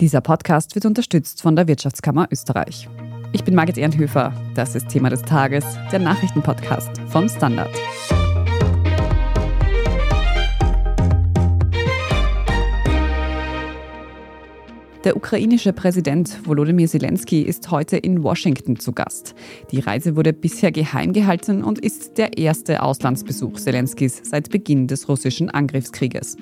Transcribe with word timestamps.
Dieser 0.00 0.20
Podcast 0.20 0.76
wird 0.76 0.86
unterstützt 0.86 1.42
von 1.42 1.56
der 1.56 1.66
Wirtschaftskammer 1.66 2.28
Österreich. 2.30 2.88
Ich 3.32 3.42
bin 3.42 3.56
Margit 3.56 3.78
Ehrenhöfer. 3.78 4.32
Das 4.54 4.76
ist 4.76 4.88
Thema 4.88 5.10
des 5.10 5.22
Tages, 5.22 5.64
der 5.90 5.98
Nachrichtenpodcast 5.98 7.00
vom 7.08 7.28
Standard. 7.28 7.70
Der 15.08 15.16
ukrainische 15.16 15.72
Präsident 15.72 16.46
Volodymyr 16.46 16.86
Zelensky 16.86 17.40
ist 17.40 17.70
heute 17.70 17.96
in 17.96 18.22
Washington 18.22 18.78
zu 18.78 18.92
Gast. 18.92 19.34
Die 19.70 19.80
Reise 19.80 20.16
wurde 20.16 20.34
bisher 20.34 20.70
geheim 20.70 21.14
gehalten 21.14 21.64
und 21.64 21.78
ist 21.78 22.18
der 22.18 22.36
erste 22.36 22.82
Auslandsbesuch 22.82 23.54
Zelenskys 23.54 24.20
seit 24.24 24.50
Beginn 24.50 24.86
des 24.86 25.08
russischen 25.08 25.48
Angriffskrieges. 25.48 26.36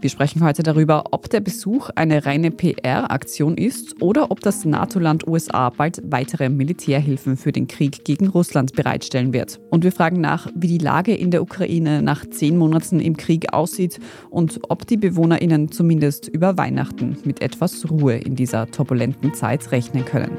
Wir 0.00 0.10
sprechen 0.10 0.44
heute 0.44 0.62
darüber, 0.62 1.06
ob 1.10 1.30
der 1.30 1.40
Besuch 1.40 1.90
eine 1.96 2.26
reine 2.26 2.52
PR-Aktion 2.52 3.56
ist 3.56 4.00
oder 4.00 4.30
ob 4.30 4.40
das 4.40 4.64
NATO-Land 4.64 5.26
USA 5.26 5.70
bald 5.70 6.00
weitere 6.04 6.48
Militärhilfen 6.48 7.36
für 7.36 7.50
den 7.50 7.66
Krieg 7.66 8.04
gegen 8.04 8.28
Russland 8.28 8.74
bereitstellen 8.74 9.32
wird. 9.32 9.58
Und 9.70 9.82
wir 9.82 9.90
fragen 9.90 10.20
nach, 10.20 10.48
wie 10.54 10.68
die 10.68 10.78
Lage 10.78 11.14
in 11.14 11.32
der 11.32 11.42
Ukraine 11.42 12.02
nach 12.02 12.24
zehn 12.26 12.56
Monaten 12.56 13.00
im 13.00 13.16
Krieg 13.16 13.52
aussieht 13.52 13.98
und 14.30 14.60
ob 14.68 14.86
die 14.86 14.98
BewohnerInnen 14.98 15.72
zumindest 15.72 16.28
über 16.28 16.56
Weihnachten 16.56 17.16
mit 17.24 17.40
etwas 17.40 17.90
Ruhe 17.90 17.95
in 18.00 18.36
dieser 18.36 18.70
turbulenten 18.70 19.34
Zeit 19.34 19.72
rechnen 19.72 20.04
können. 20.04 20.38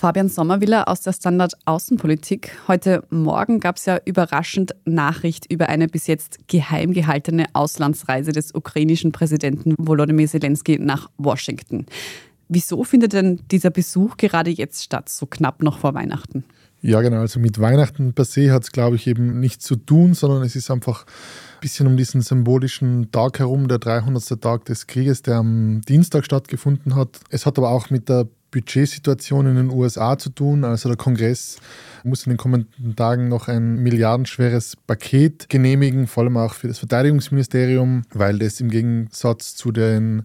Fabian 0.00 0.30
Sommerwiller 0.30 0.88
aus 0.88 1.02
der 1.02 1.12
Standard 1.12 1.52
Außenpolitik. 1.66 2.52
Heute 2.68 3.04
Morgen 3.10 3.60
gab 3.60 3.76
es 3.76 3.84
ja 3.84 4.00
überraschend 4.06 4.74
Nachricht 4.86 5.52
über 5.52 5.68
eine 5.68 5.88
bis 5.88 6.06
jetzt 6.06 6.48
geheim 6.48 6.94
gehaltene 6.94 7.44
Auslandsreise 7.52 8.32
des 8.32 8.54
ukrainischen 8.54 9.12
Präsidenten 9.12 9.74
Volodymyr 9.76 10.26
Zelensky 10.26 10.78
nach 10.78 11.10
Washington. 11.18 11.84
Wieso 12.48 12.82
findet 12.82 13.12
denn 13.12 13.40
dieser 13.50 13.68
Besuch 13.68 14.16
gerade 14.16 14.50
jetzt 14.50 14.82
statt, 14.82 15.10
so 15.10 15.26
knapp 15.26 15.62
noch 15.62 15.78
vor 15.78 15.92
Weihnachten? 15.92 16.44
Ja, 16.80 17.02
genau. 17.02 17.18
Also 17.18 17.38
mit 17.38 17.60
Weihnachten 17.60 18.14
per 18.14 18.24
se 18.24 18.50
hat 18.52 18.62
es, 18.62 18.72
glaube 18.72 18.96
ich, 18.96 19.06
eben 19.06 19.38
nichts 19.38 19.66
zu 19.66 19.76
tun, 19.76 20.14
sondern 20.14 20.42
es 20.42 20.56
ist 20.56 20.70
einfach 20.70 21.04
ein 21.04 21.12
bisschen 21.60 21.86
um 21.86 21.96
diesen 21.96 22.20
symbolischen 22.20 23.10
Tag 23.12 23.38
herum, 23.38 23.68
der 23.68 23.78
300. 23.78 24.40
Tag 24.40 24.64
des 24.64 24.86
Krieges, 24.86 25.22
der 25.22 25.36
am 25.36 25.80
Dienstag 25.82 26.24
stattgefunden 26.24 26.94
hat. 26.94 27.20
Es 27.30 27.46
hat 27.46 27.58
aber 27.58 27.70
auch 27.70 27.90
mit 27.90 28.08
der 28.08 28.26
Budgetsituation 28.50 29.46
in 29.46 29.56
den 29.56 29.70
USA 29.70 30.18
zu 30.18 30.30
tun. 30.30 30.64
Also 30.64 30.88
der 30.88 30.96
Kongress 30.96 31.58
muss 32.02 32.26
in 32.26 32.30
den 32.30 32.36
kommenden 32.36 32.96
Tagen 32.96 33.28
noch 33.28 33.48
ein 33.48 33.76
milliardenschweres 33.76 34.76
Paket 34.86 35.48
genehmigen, 35.48 36.06
vor 36.06 36.24
allem 36.24 36.36
auch 36.36 36.54
für 36.54 36.68
das 36.68 36.78
Verteidigungsministerium, 36.78 38.02
weil 38.12 38.38
das 38.38 38.60
im 38.60 38.70
Gegensatz 38.70 39.54
zu 39.54 39.70
den 39.70 40.24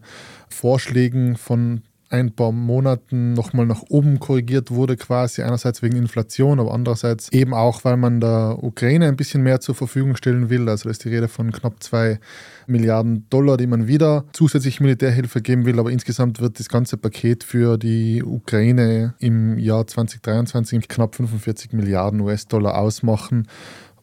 Vorschlägen 0.50 1.36
von 1.36 1.82
ein 2.10 2.32
paar 2.32 2.52
Monaten 2.52 3.34
nochmal 3.34 3.66
nach 3.66 3.82
oben 3.90 4.20
korrigiert 4.20 4.72
wurde, 4.72 4.96
quasi 4.96 5.42
einerseits 5.42 5.82
wegen 5.82 5.98
Inflation, 5.98 6.60
aber 6.60 6.74
andererseits 6.74 7.32
eben 7.32 7.54
auch, 7.54 7.84
weil 7.84 7.98
man 7.98 8.20
der 8.22 8.60
Ukraine 8.62 9.08
ein 9.08 9.16
bisschen 9.16 9.42
mehr 9.42 9.60
zur 9.60 9.76
Verfügung 9.76 10.16
stellen 10.16 10.50
will. 10.50 10.70
Also 10.70 10.86
da 10.86 10.92
ist 10.92 11.04
die 11.04 11.10
Rede 11.10 11.28
von 11.28 11.52
knapp 11.52 11.82
zwei 11.82 12.20
Milliarden 12.68 13.28
Dollar, 13.30 13.58
die 13.58 13.68
man 13.68 13.88
wieder 13.88 14.26
zusätzlich 14.34 14.80
Militärhilfe 14.80 15.42
geben 15.42 15.66
will. 15.66 15.80
Aber 15.80 15.92
insgesamt 15.92 16.40
wird 16.40 16.60
das 16.60 16.70
ganze 16.70 16.98
Paket 16.98 17.44
für 17.44 17.78
die 17.78 18.24
Ukraine 18.24 19.16
im 19.20 19.58
Jahr 19.58 19.88
2023 19.88 20.88
knapp 20.88 21.16
45 21.16 21.74
Milliarden 21.74 22.22
US-Dollar 22.22 22.78
ausmachen. 22.78 23.48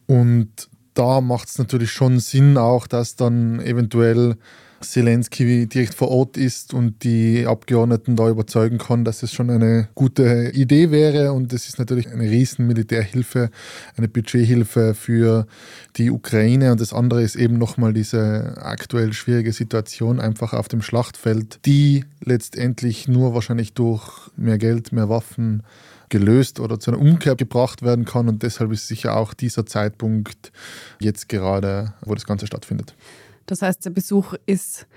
Und 0.07 0.69
da 0.93 1.21
macht 1.21 1.49
es 1.49 1.57
natürlich 1.57 1.91
schon 1.91 2.19
Sinn 2.19 2.57
auch, 2.57 2.87
dass 2.87 3.15
dann 3.15 3.59
eventuell 3.59 4.35
Zelensky 4.85 5.67
direkt 5.67 5.93
vor 5.93 6.09
Ort 6.09 6.37
ist 6.37 6.73
und 6.73 7.03
die 7.03 7.45
Abgeordneten 7.45 8.15
da 8.15 8.29
überzeugen 8.29 8.77
kann, 8.77 9.05
dass 9.05 9.23
es 9.23 9.33
schon 9.33 9.49
eine 9.49 9.89
gute 9.95 10.51
Idee 10.53 10.91
wäre. 10.91 11.33
Und 11.33 11.53
es 11.53 11.67
ist 11.67 11.79
natürlich 11.79 12.09
eine 12.09 12.23
riesen 12.23 12.67
Militärhilfe, 12.67 13.49
eine 13.97 14.07
Budgethilfe 14.07 14.93
für 14.93 15.47
die 15.97 16.11
Ukraine. 16.11 16.71
Und 16.71 16.81
das 16.81 16.93
andere 16.93 17.23
ist 17.23 17.35
eben 17.35 17.57
nochmal 17.57 17.93
diese 17.93 18.55
aktuell 18.57 19.13
schwierige 19.13 19.53
Situation 19.53 20.19
einfach 20.19 20.53
auf 20.53 20.67
dem 20.67 20.81
Schlachtfeld, 20.81 21.59
die 21.65 22.05
letztendlich 22.23 23.07
nur 23.07 23.33
wahrscheinlich 23.33 23.73
durch 23.73 24.29
mehr 24.35 24.57
Geld, 24.57 24.91
mehr 24.91 25.09
Waffen, 25.09 25.63
gelöst 26.13 26.59
oder 26.59 26.79
zu 26.79 26.91
einer 26.91 27.01
Umkehr 27.01 27.35
gebracht 27.35 27.81
werden 27.81 28.05
kann. 28.05 28.29
Und 28.29 28.43
deshalb 28.43 28.71
ist 28.71 28.87
sicher 28.87 29.17
auch 29.17 29.33
dieser 29.33 29.65
Zeitpunkt 29.65 30.51
jetzt 30.99 31.27
gerade, 31.27 31.93
wo 32.01 32.13
das 32.13 32.25
Ganze 32.25 32.45
stattfindet. 32.45 32.93
Das 33.45 33.61
heißt, 33.61 33.85
der 33.85 33.91
Besuch 33.91 34.33
ist 34.45 34.87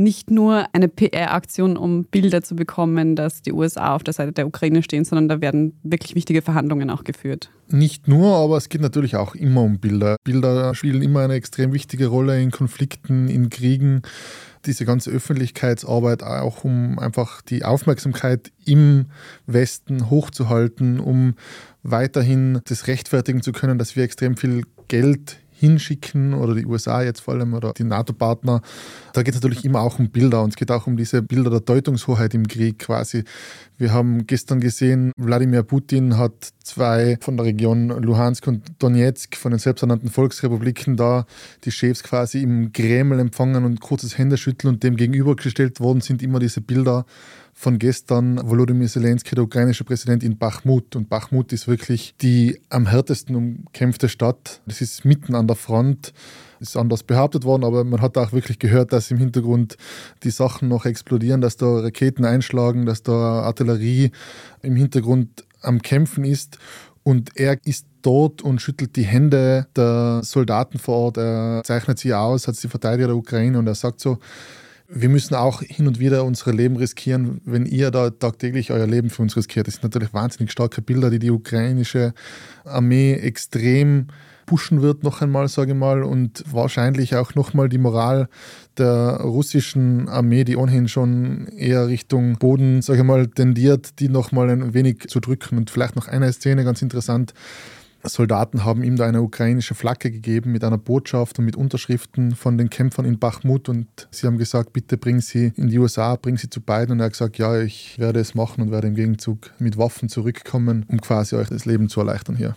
nicht 0.00 0.30
nur 0.30 0.64
eine 0.72 0.88
PR-Aktion, 0.88 1.76
um 1.76 2.04
Bilder 2.04 2.42
zu 2.42 2.56
bekommen, 2.56 3.16
dass 3.16 3.42
die 3.42 3.52
USA 3.52 3.94
auf 3.94 4.02
der 4.02 4.14
Seite 4.14 4.32
der 4.32 4.46
Ukraine 4.46 4.82
stehen, 4.82 5.04
sondern 5.04 5.28
da 5.28 5.42
werden 5.42 5.78
wirklich 5.82 6.14
wichtige 6.14 6.40
Verhandlungen 6.40 6.88
auch 6.88 7.04
geführt. 7.04 7.50
Nicht 7.68 8.08
nur, 8.08 8.34
aber 8.34 8.56
es 8.56 8.70
geht 8.70 8.80
natürlich 8.80 9.16
auch 9.16 9.34
immer 9.34 9.60
um 9.60 9.78
Bilder. 9.78 10.16
Bilder 10.24 10.74
spielen 10.74 11.02
immer 11.02 11.20
eine 11.20 11.34
extrem 11.34 11.74
wichtige 11.74 12.06
Rolle 12.06 12.40
in 12.40 12.50
Konflikten, 12.50 13.28
in 13.28 13.50
Kriegen. 13.50 14.00
Diese 14.64 14.86
ganze 14.86 15.10
Öffentlichkeitsarbeit 15.10 16.22
auch, 16.22 16.64
um 16.64 16.98
einfach 16.98 17.42
die 17.42 17.64
Aufmerksamkeit 17.64 18.52
im 18.64 19.06
Westen 19.46 20.08
hochzuhalten, 20.08 20.98
um 20.98 21.34
weiterhin 21.82 22.60
das 22.64 22.86
rechtfertigen 22.86 23.42
zu 23.42 23.52
können, 23.52 23.78
dass 23.78 23.96
wir 23.96 24.04
extrem 24.04 24.38
viel 24.38 24.62
Geld 24.88 25.40
hinschicken 25.60 26.32
oder 26.32 26.54
die 26.54 26.64
USA 26.64 27.02
jetzt 27.02 27.20
vor 27.20 27.34
allem 27.34 27.52
oder 27.52 27.74
die 27.74 27.84
NATO-Partner. 27.84 28.62
Da 29.12 29.22
geht 29.22 29.34
es 29.34 29.42
natürlich 29.42 29.64
immer 29.64 29.82
auch 29.82 29.98
um 29.98 30.08
Bilder 30.08 30.42
und 30.42 30.50
es 30.50 30.56
geht 30.56 30.70
auch 30.70 30.86
um 30.86 30.96
diese 30.96 31.20
Bilder 31.20 31.50
der 31.50 31.60
Deutungshoheit 31.60 32.32
im 32.32 32.48
Krieg 32.48 32.78
quasi. 32.78 33.24
Wir 33.76 33.92
haben 33.92 34.26
gestern 34.26 34.60
gesehen, 34.60 35.12
Wladimir 35.16 35.62
Putin 35.62 36.16
hat 36.16 36.32
zwei 36.64 37.18
von 37.20 37.36
der 37.36 37.46
Region 37.46 37.88
Luhansk 37.88 38.46
und 38.46 38.62
Donetsk, 38.78 39.36
von 39.36 39.52
den 39.52 39.58
selbsternannten 39.58 40.10
Volksrepubliken 40.10 40.96
da, 40.96 41.26
die 41.64 41.70
Chefs 41.70 42.02
quasi 42.02 42.42
im 42.42 42.72
Kreml 42.72 43.18
empfangen 43.18 43.64
und 43.64 43.80
kurzes 43.80 44.16
Händeschütteln 44.16 44.74
und 44.74 44.82
dem 44.82 44.96
gegenübergestellt 44.96 45.80
worden 45.80 46.00
sind 46.00 46.22
immer 46.22 46.38
diese 46.38 46.60
Bilder 46.60 47.04
von 47.60 47.78
gestern 47.78 48.40
Volodymyr 48.48 48.88
Zelensky, 48.88 49.34
der 49.34 49.44
ukrainische 49.44 49.84
Präsident, 49.84 50.22
in 50.22 50.38
Bachmut. 50.38 50.96
Und 50.96 51.10
Bachmut 51.10 51.52
ist 51.52 51.68
wirklich 51.68 52.14
die 52.22 52.58
am 52.70 52.86
härtesten 52.86 53.36
umkämpfte 53.36 54.08
Stadt. 54.08 54.62
Das 54.66 54.80
ist 54.80 55.04
mitten 55.04 55.34
an 55.34 55.46
der 55.46 55.56
Front. 55.56 56.14
Ist 56.58 56.78
anders 56.78 57.02
behauptet 57.02 57.44
worden, 57.44 57.64
aber 57.64 57.84
man 57.84 58.00
hat 58.00 58.16
auch 58.16 58.32
wirklich 58.32 58.58
gehört, 58.58 58.94
dass 58.94 59.10
im 59.10 59.18
Hintergrund 59.18 59.76
die 60.22 60.30
Sachen 60.30 60.68
noch 60.68 60.86
explodieren, 60.86 61.42
dass 61.42 61.58
da 61.58 61.80
Raketen 61.80 62.24
einschlagen, 62.24 62.86
dass 62.86 63.02
da 63.02 63.42
Artillerie 63.42 64.10
im 64.62 64.76
Hintergrund 64.76 65.44
am 65.60 65.82
Kämpfen 65.82 66.24
ist. 66.24 66.56
Und 67.02 67.32
er 67.34 67.58
ist 67.66 67.84
dort 68.00 68.40
und 68.40 68.62
schüttelt 68.62 68.96
die 68.96 69.04
Hände 69.04 69.66
der 69.76 70.22
Soldaten 70.24 70.78
vor 70.78 70.96
Ort. 70.96 71.18
Er 71.18 71.60
zeichnet 71.62 71.98
sie 71.98 72.14
aus 72.14 72.48
als 72.48 72.62
die 72.62 72.68
Verteidiger 72.68 73.08
der 73.08 73.16
Ukraine 73.16 73.58
und 73.58 73.66
er 73.66 73.74
sagt 73.74 74.00
so, 74.00 74.18
wir 74.92 75.08
müssen 75.08 75.34
auch 75.34 75.62
hin 75.62 75.86
und 75.86 76.00
wieder 76.00 76.24
unsere 76.24 76.52
Leben 76.52 76.76
riskieren, 76.76 77.40
wenn 77.44 77.64
ihr 77.64 77.90
da 77.90 78.10
tagtäglich 78.10 78.72
euer 78.72 78.86
Leben 78.86 79.08
für 79.10 79.22
uns 79.22 79.36
riskiert. 79.36 79.66
Das 79.66 79.74
sind 79.74 79.84
natürlich 79.84 80.12
wahnsinnig 80.12 80.50
starke 80.50 80.82
Bilder, 80.82 81.10
die 81.10 81.20
die 81.20 81.30
ukrainische 81.30 82.12
Armee 82.64 83.14
extrem 83.14 84.08
pushen 84.46 84.82
wird, 84.82 85.04
noch 85.04 85.22
einmal, 85.22 85.46
sage 85.46 85.72
ich 85.72 85.78
mal, 85.78 86.02
und 86.02 86.42
wahrscheinlich 86.50 87.14
auch 87.14 87.36
nochmal 87.36 87.68
die 87.68 87.78
Moral 87.78 88.28
der 88.78 89.20
russischen 89.22 90.08
Armee, 90.08 90.42
die 90.42 90.56
ohnehin 90.56 90.88
schon 90.88 91.46
eher 91.46 91.86
Richtung 91.86 92.36
Boden, 92.38 92.82
sage 92.82 92.98
ich 92.98 93.04
mal, 93.04 93.28
tendiert, 93.28 94.00
die 94.00 94.08
nochmal 94.08 94.50
ein 94.50 94.74
wenig 94.74 95.06
zu 95.08 95.20
drücken. 95.20 95.56
Und 95.56 95.70
vielleicht 95.70 95.94
noch 95.94 96.08
eine 96.08 96.32
Szene, 96.32 96.64
ganz 96.64 96.82
interessant. 96.82 97.32
Soldaten 98.04 98.64
haben 98.64 98.82
ihm 98.82 98.96
da 98.96 99.06
eine 99.06 99.22
ukrainische 99.22 99.74
Flagge 99.74 100.10
gegeben 100.10 100.52
mit 100.52 100.64
einer 100.64 100.78
Botschaft 100.78 101.38
und 101.38 101.44
mit 101.44 101.56
Unterschriften 101.56 102.34
von 102.34 102.56
den 102.56 102.70
Kämpfern 102.70 103.04
in 103.04 103.18
Bachmut 103.18 103.68
und 103.68 104.08
sie 104.10 104.26
haben 104.26 104.38
gesagt, 104.38 104.72
bitte 104.72 104.96
bring 104.96 105.20
sie 105.20 105.52
in 105.56 105.68
die 105.68 105.78
USA, 105.78 106.16
bring 106.16 106.38
sie 106.38 106.48
zu 106.48 106.60
beiden 106.60 106.92
und 106.92 107.00
er 107.00 107.06
hat 107.06 107.12
gesagt, 107.12 107.38
ja, 107.38 107.60
ich 107.60 107.98
werde 107.98 108.20
es 108.20 108.34
machen 108.34 108.62
und 108.62 108.70
werde 108.70 108.88
im 108.88 108.94
Gegenzug 108.94 109.50
mit 109.58 109.76
Waffen 109.76 110.08
zurückkommen, 110.08 110.86
um 110.88 111.00
quasi 111.00 111.36
euch 111.36 111.48
das 111.48 111.66
Leben 111.66 111.88
zu 111.88 112.00
erleichtern 112.00 112.36
hier. 112.36 112.56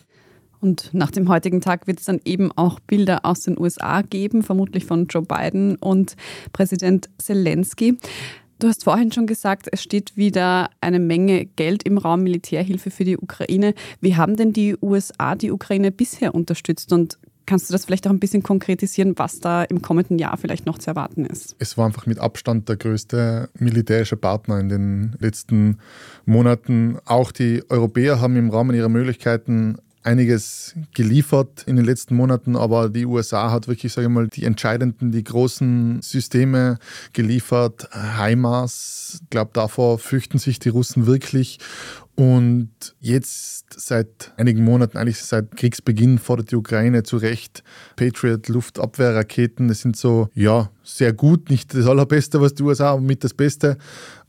Und 0.64 0.94
nach 0.94 1.12
dem 1.12 1.28
heutigen 1.28 1.60
Tag 1.60 1.88
wird 1.88 2.00
es 2.00 2.06
dann 2.06 2.22
eben 2.24 2.50
auch 2.54 2.80
Bilder 2.80 3.26
aus 3.26 3.42
den 3.42 3.60
USA 3.60 4.02
geben, 4.02 4.44
vermutlich 4.44 4.86
von 4.86 5.08
Joe 5.08 5.24
Biden 5.24 5.76
und 5.76 6.16
Präsident 6.54 7.10
Zelensky. 7.18 7.98
Du 8.64 8.70
hast 8.70 8.86
vorhin 8.86 9.12
schon 9.12 9.28
gesagt, 9.28 9.68
es 9.70 9.84
steht 9.84 10.16
wieder 10.16 10.70
eine 10.80 10.98
Menge 10.98 11.48
Geld 11.48 11.84
im 11.84 11.98
Raum 11.98 12.24
Militärhilfe 12.24 12.92
für 12.92 13.04
die 13.04 13.18
Ukraine. 13.18 13.74
Wie 14.00 14.16
haben 14.16 14.38
denn 14.38 14.54
die 14.54 14.78
USA 14.82 15.36
die 15.36 15.52
Ukraine 15.52 15.92
bisher 15.92 16.34
unterstützt 16.34 16.94
und 16.94 17.20
Kannst 17.46 17.68
du 17.68 17.74
das 17.74 17.84
vielleicht 17.84 18.08
auch 18.08 18.12
ein 18.12 18.22
bisschen 18.22 18.42
konkretisieren, 18.42 19.16
was 19.18 19.42
da 19.42 19.64
im 19.64 19.82
kommenden 19.82 20.18
Jahr 20.18 20.38
vielleicht 20.38 20.66
noch 20.66 20.78
zu 20.78 20.92
erwarten 20.92 21.26
ist? 21.26 21.58
Es 21.60 21.78
war 21.78 21.86
einfach 21.86 22.06
mit 22.06 22.18
Abstand 22.18 22.70
der 22.70 22.78
größte 22.78 23.50
militärische 23.60 24.16
Partner 24.16 24.62
in 24.62 24.70
den 24.70 25.16
letzten 25.20 25.80
Monaten. 26.26 27.00
Auch 27.04 27.34
die 27.34 27.62
Europäer 27.68 28.22
haben 28.22 28.38
im 28.38 28.50
Rahmen 28.50 28.74
ihrer 28.74 28.88
Möglichkeiten 28.88 29.78
einiges 30.04 30.76
geliefert 30.94 31.64
in 31.66 31.76
den 31.76 31.86
letzten 31.86 32.16
Monaten, 32.16 32.56
aber 32.56 32.90
die 32.90 33.06
USA 33.06 33.52
hat 33.52 33.68
wirklich, 33.68 33.94
sage 33.94 34.08
ich 34.08 34.14
mal, 34.14 34.28
die 34.28 34.46
entscheidenden, 34.46 35.12
die 35.12 35.24
großen 35.24 36.02
Systeme 36.02 36.78
geliefert. 37.14 37.90
HIMARS, 37.92 39.20
ich 39.22 39.30
glaube, 39.30 39.52
davor 39.54 40.00
fürchten 40.00 40.38
sich 40.38 40.60
die 40.60 40.70
Russen 40.70 41.06
wirklich. 41.06 41.60
Und 42.16 42.70
jetzt 43.00 43.74
seit 43.76 44.34
einigen 44.38 44.64
Monaten, 44.64 44.98
eigentlich 44.98 45.18
seit 45.18 45.58
Kriegsbeginn, 45.58 46.20
fordert 46.20 46.52
die 46.52 46.56
Ukraine 46.56 47.02
zu 47.02 47.18
Recht 47.18 47.64
Patriot 47.96 48.50
Luftabwehrraketen. 48.50 49.68
Das 49.68 49.82
sind 49.82 49.98
so, 49.98 50.30
ja, 50.36 50.70
sehr 50.84 51.12
gut, 51.14 51.50
nicht 51.50 51.74
das 51.74 51.88
allerbeste, 51.88 52.40
was 52.40 52.54
die 52.54 52.62
USA, 52.62 52.92
aber 52.92 53.02
mit 53.02 53.24
das 53.24 53.34
Beste. 53.34 53.78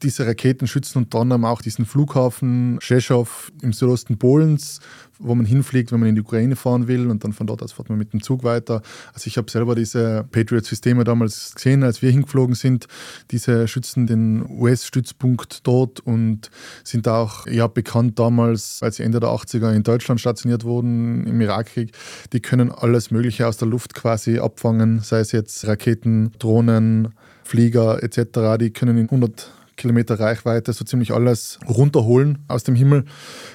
Diese 0.03 0.27
Raketen 0.27 0.67
schützen 0.67 0.99
unter 0.99 1.19
anderem 1.19 1.45
auch 1.45 1.61
diesen 1.61 1.85
Flughafen 1.85 2.79
Rzeszow 2.81 3.53
im 3.61 3.75
Südosten 3.75 4.17
Polens, 4.17 4.81
wo 5.19 5.35
man 5.35 5.47
hinfliegt, 5.47 5.93
wenn 5.93 6.01
man 6.01 6.09
in 6.09 6.15
die 6.15 6.21
Ukraine 6.21 6.57
fahren 6.57 6.89
will 6.89 7.11
und 7.11 7.25
dann 7.25 7.33
von 7.33 7.47
dort 7.47 7.63
aus 7.63 7.73
fährt 7.73 7.89
man 7.89 7.99
mit 7.99 8.13
dem 8.13 8.23
Zug 8.23 8.45
weiter. 8.45 8.83
Also 9.13 9.27
ich 9.27 9.37
habe 9.37 9.51
selber 9.51 9.75
diese 9.75 10.25
Patriot-Systeme 10.31 11.05
damals 11.05 11.55
gesehen, 11.55 11.83
als 11.83 12.03
wir 12.03 12.11
hingeflogen 12.11 12.55
sind. 12.55 12.87
Diese 13.31 13.69
schützen 13.69 14.07
den 14.07 14.45
US-Stützpunkt 14.49 15.67
dort 15.67 16.01
und 16.01 16.51
sind 16.83 17.09
auch 17.09 17.47
ja, 17.47 17.67
bekannt 17.67 18.19
damals, 18.19 18.83
als 18.83 18.97
sie 18.97 19.03
Ende 19.03 19.21
der 19.21 19.31
80er 19.31 19.73
in 19.73 19.83
Deutschland 19.83 20.21
stationiert 20.21 20.65
wurden, 20.65 21.27
im 21.27 21.41
Irakkrieg. 21.41 21.93
Die 22.33 22.41
können 22.41 22.71
alles 22.71 23.11
Mögliche 23.11 23.47
aus 23.47 23.57
der 23.57 23.69
Luft 23.69 23.95
quasi 23.95 24.39
abfangen, 24.39 25.01
sei 25.01 25.21
es 25.21 25.33
jetzt 25.33 25.67
Raketen, 25.67 26.33
Drohnen, 26.39 27.15
Flieger 27.45 28.03
etc. 28.03 28.59
Die 28.59 28.71
können 28.71 28.97
in 28.97 29.05
100 29.05 29.53
Kilometer 29.77 30.19
Reichweite 30.19 30.73
so 30.73 30.85
ziemlich 30.85 31.13
alles 31.13 31.59
runterholen 31.69 32.39
aus 32.49 32.65
dem 32.65 32.75
Himmel. 32.75 33.05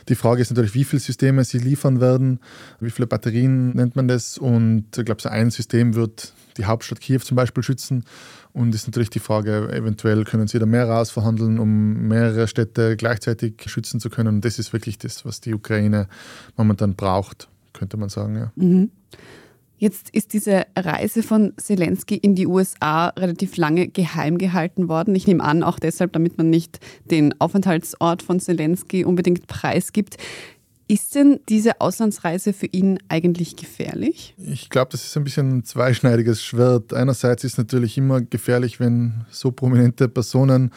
Die 0.07 0.15
Frage 0.15 0.41
ist 0.41 0.49
natürlich, 0.49 0.73
wie 0.73 0.83
viele 0.83 0.99
Systeme 0.99 1.43
sie 1.43 1.59
liefern 1.59 2.01
werden, 2.01 2.39
wie 2.79 2.89
viele 2.89 3.07
Batterien 3.07 3.75
nennt 3.75 3.95
man 3.95 4.07
das. 4.07 4.37
Und 4.37 4.85
ich 4.97 5.05
glaube, 5.05 5.21
so 5.21 5.29
ein 5.29 5.51
System 5.51 5.95
wird 5.95 6.33
die 6.57 6.65
Hauptstadt 6.65 6.99
Kiew 6.99 7.19
zum 7.19 7.35
Beispiel 7.35 7.63
schützen. 7.63 8.03
Und 8.51 8.73
ist 8.73 8.87
natürlich 8.87 9.11
die 9.11 9.19
Frage, 9.19 9.71
eventuell 9.71 10.23
können 10.23 10.47
sie 10.47 10.59
da 10.59 10.65
mehr 10.65 10.89
rausverhandeln, 10.89 11.59
um 11.59 12.07
mehrere 12.07 12.47
Städte 12.47 12.97
gleichzeitig 12.97 13.53
schützen 13.67 13.99
zu 13.99 14.09
können. 14.09 14.35
Und 14.35 14.45
das 14.45 14.59
ist 14.59 14.73
wirklich 14.73 14.97
das, 14.97 15.23
was 15.23 15.39
die 15.39 15.53
Ukraine 15.53 16.07
momentan 16.57 16.95
braucht, 16.95 17.47
könnte 17.73 17.97
man 17.97 18.09
sagen. 18.09 18.35
Ja. 18.35 18.51
Mhm. 18.55 18.89
Jetzt 19.79 20.09
ist 20.09 20.33
diese 20.33 20.65
Reise 20.77 21.23
von 21.23 21.53
Zelensky 21.55 22.15
in 22.15 22.35
die 22.35 22.47
USA 22.47 23.07
relativ 23.07 23.55
lange 23.55 23.87
geheim 23.87 24.37
gehalten 24.37 24.89
worden. 24.89 25.15
Ich 25.15 25.25
nehme 25.25 25.41
an, 25.41 25.63
auch 25.63 25.79
deshalb, 25.79 26.11
damit 26.11 26.37
man 26.37 26.49
nicht 26.49 26.79
den 27.09 27.39
Aufenthaltsort 27.39 28.21
von 28.21 28.41
Zelensky 28.41 29.05
unbedingt 29.05 29.47
preisgibt. 29.47 30.17
Ist 30.89 31.13
denn 31.15 31.39
diese 31.47 31.79
Auslandsreise 31.79 32.51
für 32.51 32.65
ihn 32.65 32.97
eigentlich 33.09 33.55
gefährlich? 33.55 34.33
Ich 34.37 34.69
glaube, 34.69 34.91
das 34.91 35.05
ist 35.05 35.15
ein 35.15 35.23
bisschen 35.23 35.59
ein 35.59 35.63
zweischneidiges 35.63 36.43
Schwert. 36.43 36.93
Einerseits 36.93 37.43
ist 37.43 37.53
es 37.53 37.57
natürlich 37.59 37.97
immer 37.97 38.21
gefährlich, 38.21 38.79
wenn 38.79 39.23
so 39.29 39.51
prominente 39.51 40.09
Personen 40.09 40.71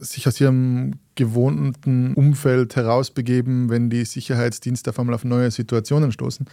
sich 0.00 0.26
aus 0.26 0.40
ihrem 0.40 0.94
gewohnten 1.16 2.14
Umfeld 2.14 2.76
herausbegeben, 2.76 3.68
wenn 3.68 3.90
die 3.90 4.06
Sicherheitsdienste 4.06 4.90
auf 4.90 4.98
einmal 4.98 5.14
auf 5.14 5.24
neue 5.24 5.50
Situationen 5.50 6.12
stoßen. 6.12 6.46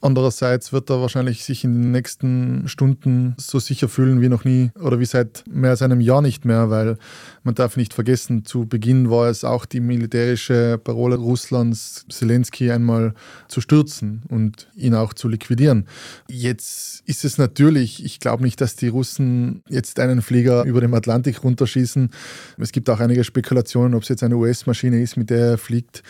Andererseits 0.00 0.72
wird 0.72 0.90
er 0.90 1.00
wahrscheinlich 1.00 1.44
sich 1.44 1.64
in 1.64 1.82
den 1.82 1.90
nächsten 1.90 2.68
Stunden 2.68 3.34
so 3.38 3.58
sicher 3.58 3.88
fühlen 3.88 4.20
wie 4.20 4.28
noch 4.28 4.44
nie 4.44 4.70
oder 4.80 5.00
wie 5.00 5.04
seit 5.04 5.44
mehr 5.48 5.70
als 5.70 5.82
einem 5.82 6.00
Jahr 6.00 6.22
nicht 6.22 6.44
mehr, 6.44 6.70
weil 6.70 6.98
man 7.42 7.54
darf 7.54 7.76
nicht 7.76 7.94
vergessen, 7.94 8.44
zu 8.44 8.66
Beginn 8.66 9.10
war 9.10 9.28
es 9.28 9.42
auch 9.42 9.64
die 9.64 9.80
militärische 9.80 10.78
Parole 10.82 11.16
Russlands, 11.16 12.04
Zelensky 12.10 12.70
einmal 12.70 13.14
zu 13.48 13.60
stürzen 13.60 14.22
und 14.28 14.68
ihn 14.76 14.94
auch 14.94 15.14
zu 15.14 15.28
liquidieren. 15.28 15.86
Jetzt 16.28 17.02
ist 17.06 17.24
es 17.24 17.38
natürlich, 17.38 18.04
ich 18.04 18.20
glaube 18.20 18.42
nicht, 18.42 18.60
dass 18.60 18.76
die 18.76 18.88
Russen 18.88 19.62
jetzt 19.68 19.98
einen 19.98 20.20
Flieger 20.20 20.64
über 20.64 20.80
dem 20.80 20.94
Atlantik 20.94 21.42
runterschießen. 21.42 22.10
Es 22.58 22.72
gibt 22.72 22.90
auch 22.90 23.00
einige 23.00 23.24
Spekulationen, 23.24 23.94
ob 23.94 24.02
es 24.02 24.08
jetzt 24.08 24.22
eine 24.22 24.36
US-Maschine 24.36 25.00
ist, 25.00 25.16
mit 25.16 25.30
der 25.30 25.46
er 25.46 25.58
fliegt 25.58 26.02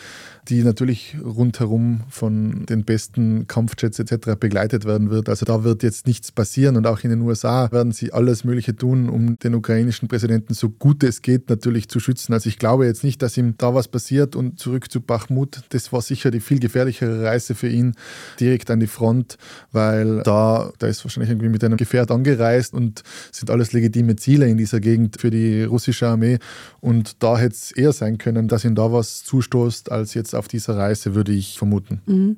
die 0.49 0.63
natürlich 0.63 1.17
rundherum 1.23 2.01
von 2.09 2.65
den 2.65 2.85
besten 2.85 3.47
Kampfjets 3.77 3.99
etc. 3.99 4.35
begleitet 4.39 4.85
werden 4.85 5.09
wird. 5.09 5.29
Also 5.29 5.45
da 5.45 5.63
wird 5.63 5.83
jetzt 5.83 6.07
nichts 6.07 6.31
passieren 6.31 6.75
und 6.75 6.87
auch 6.87 7.03
in 7.03 7.09
den 7.09 7.21
USA 7.21 7.71
werden 7.71 7.91
sie 7.91 8.11
alles 8.11 8.43
Mögliche 8.43 8.75
tun, 8.75 9.09
um 9.09 9.37
den 9.39 9.55
ukrainischen 9.55 10.07
Präsidenten 10.07 10.53
so 10.53 10.69
gut 10.69 11.03
es 11.03 11.21
geht 11.21 11.49
natürlich 11.49 11.87
zu 11.87 11.99
schützen. 11.99 12.33
Also 12.33 12.49
ich 12.49 12.57
glaube 12.57 12.85
jetzt 12.85 13.03
nicht, 13.03 13.21
dass 13.21 13.37
ihm 13.37 13.55
da 13.57 13.73
was 13.73 13.87
passiert 13.87 14.35
und 14.35 14.59
zurück 14.59 14.91
zu 14.91 15.01
Bachmut, 15.01 15.61
das 15.69 15.93
war 15.93 16.01
sicher 16.01 16.31
die 16.31 16.39
viel 16.39 16.59
gefährlichere 16.59 17.23
Reise 17.23 17.55
für 17.55 17.69
ihn 17.69 17.93
direkt 18.39 18.69
an 18.71 18.79
die 18.79 18.87
Front, 18.87 19.37
weil 19.71 20.23
da, 20.23 20.71
da 20.79 20.87
ist 20.87 21.05
wahrscheinlich 21.05 21.29
irgendwie 21.29 21.49
mit 21.49 21.63
einem 21.63 21.77
Gefährt 21.77 22.11
angereist 22.11 22.73
und 22.73 23.03
sind 23.31 23.49
alles 23.51 23.73
legitime 23.73 24.15
Ziele 24.15 24.47
in 24.47 24.57
dieser 24.57 24.79
Gegend 24.79 25.21
für 25.21 25.29
die 25.29 25.63
russische 25.63 26.07
Armee 26.07 26.39
und 26.81 27.21
da 27.23 27.37
hätte 27.37 27.55
es 27.55 27.71
eher 27.71 27.93
sein 27.93 28.17
können, 28.17 28.47
dass 28.47 28.65
ihm 28.65 28.75
da 28.75 28.91
was 28.91 29.23
zustoßt, 29.23 29.91
als 29.91 30.13
jetzt 30.13 30.33
auf 30.33 30.47
dieser 30.47 30.77
Reise, 30.77 31.15
würde 31.15 31.31
ich 31.31 31.57
vermuten. 31.57 32.01
Mhm. 32.05 32.37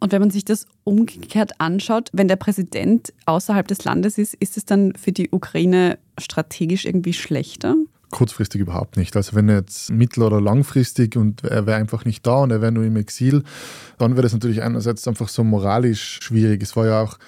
Und 0.00 0.12
wenn 0.12 0.20
man 0.20 0.30
sich 0.30 0.44
das 0.44 0.66
umgekehrt 0.84 1.60
anschaut, 1.60 2.08
wenn 2.12 2.26
der 2.26 2.36
Präsident 2.36 3.12
außerhalb 3.26 3.68
des 3.68 3.84
Landes 3.84 4.18
ist, 4.18 4.34
ist 4.34 4.56
es 4.56 4.64
dann 4.64 4.94
für 4.94 5.12
die 5.12 5.28
Ukraine 5.30 5.98
strategisch 6.18 6.86
irgendwie 6.86 7.12
schlechter? 7.12 7.76
Kurzfristig 8.10 8.60
überhaupt 8.60 8.96
nicht. 8.96 9.14
Also 9.14 9.36
wenn 9.36 9.48
jetzt 9.48 9.90
mittel- 9.90 10.24
oder 10.24 10.40
langfristig 10.40 11.16
und 11.16 11.44
er 11.44 11.66
wäre 11.66 11.78
einfach 11.78 12.04
nicht 12.04 12.26
da 12.26 12.38
und 12.38 12.50
er 12.50 12.60
wäre 12.60 12.72
nur 12.72 12.84
im 12.84 12.96
Exil, 12.96 13.44
dann 13.98 14.12
wäre 14.12 14.22
das 14.22 14.32
natürlich 14.32 14.62
einerseits 14.62 15.06
einfach 15.06 15.28
so 15.28 15.44
moralisch 15.44 16.18
schwierig. 16.20 16.62
Es 16.62 16.74
war 16.74 16.86
ja 16.86 17.02
auch 17.02 17.18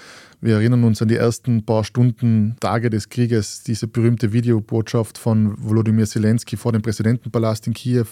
wir 0.43 0.57
erinnern 0.57 0.83
uns 0.83 1.01
an 1.01 1.07
die 1.07 1.15
ersten 1.15 1.65
paar 1.65 1.85
Stunden, 1.85 2.57
Tage 2.59 2.91
des 2.91 3.09
Krieges, 3.09 3.63
diese 3.63 3.87
berühmte 3.87 4.33
Videobotschaft 4.33 5.17
von 5.17 5.55
Volodymyr 5.57 6.05
Zelensky 6.05 6.57
vor 6.57 6.73
dem 6.73 6.83
Präsidentenpalast 6.83 7.69
in 7.69 7.75
Kiew, 7.75 8.07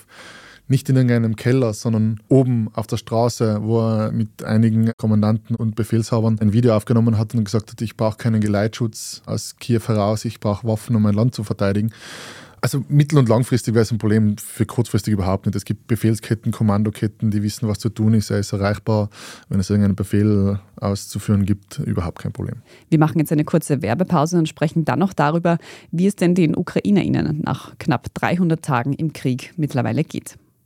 nicht 0.70 0.88
in 0.88 0.96
irgendeinem 0.96 1.36
Keller, 1.36 1.74
sondern 1.74 2.20
oben 2.28 2.68
auf 2.74 2.86
der 2.86 2.96
Straße, 2.96 3.58
wo 3.62 3.80
er 3.80 4.12
mit 4.12 4.44
einigen 4.44 4.92
Kommandanten 4.96 5.56
und 5.56 5.74
Befehlshabern 5.74 6.38
ein 6.40 6.52
Video 6.52 6.76
aufgenommen 6.76 7.18
hat 7.18 7.34
und 7.34 7.44
gesagt 7.44 7.72
hat, 7.72 7.82
ich 7.82 7.96
brauche 7.96 8.16
keinen 8.16 8.40
Geleitschutz 8.40 9.22
aus 9.26 9.56
Kiew 9.58 9.82
heraus, 9.86 10.24
ich 10.24 10.38
brauche 10.38 10.66
Waffen, 10.66 10.94
um 10.94 11.02
mein 11.02 11.14
Land 11.14 11.34
zu 11.34 11.42
verteidigen. 11.42 11.90
Also 12.62 12.84
mittel- 12.88 13.18
und 13.18 13.28
langfristig 13.28 13.74
wäre 13.74 13.82
es 13.82 13.90
ein 13.90 13.98
Problem, 13.98 14.36
für 14.36 14.66
kurzfristig 14.66 15.12
überhaupt 15.12 15.46
nicht. 15.46 15.56
Es 15.56 15.64
gibt 15.64 15.86
Befehlsketten, 15.86 16.52
Kommandoketten, 16.52 17.30
die 17.30 17.42
wissen, 17.42 17.68
was 17.68 17.78
zu 17.78 17.88
tun 17.88 18.12
ist. 18.14 18.30
Er 18.30 18.38
ist 18.38 18.52
erreichbar. 18.52 19.08
Wenn 19.48 19.60
es 19.60 19.70
irgendeinen 19.70 19.96
Befehl 19.96 20.60
auszuführen 20.76 21.46
gibt, 21.46 21.78
überhaupt 21.78 22.20
kein 22.20 22.32
Problem. 22.32 22.56
Wir 22.90 22.98
machen 22.98 23.18
jetzt 23.18 23.32
eine 23.32 23.44
kurze 23.44 23.82
Werbepause 23.82 24.36
und 24.38 24.48
sprechen 24.48 24.84
dann 24.84 24.98
noch 24.98 25.14
darüber, 25.14 25.58
wie 25.90 26.06
es 26.06 26.16
denn 26.16 26.34
den 26.34 26.54
UkrainerInnen 26.54 27.40
nach 27.40 27.78
knapp 27.78 28.12
300 28.14 28.62
Tagen 28.62 28.92
im 28.92 29.14
Krieg 29.14 29.54
mittlerweile 29.56 30.04
geht. 30.04 30.36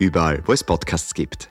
überall, 0.00 0.42
wo 0.46 0.52
es 0.52 0.64
Podcasts 0.64 1.14
gibt. 1.14 1.46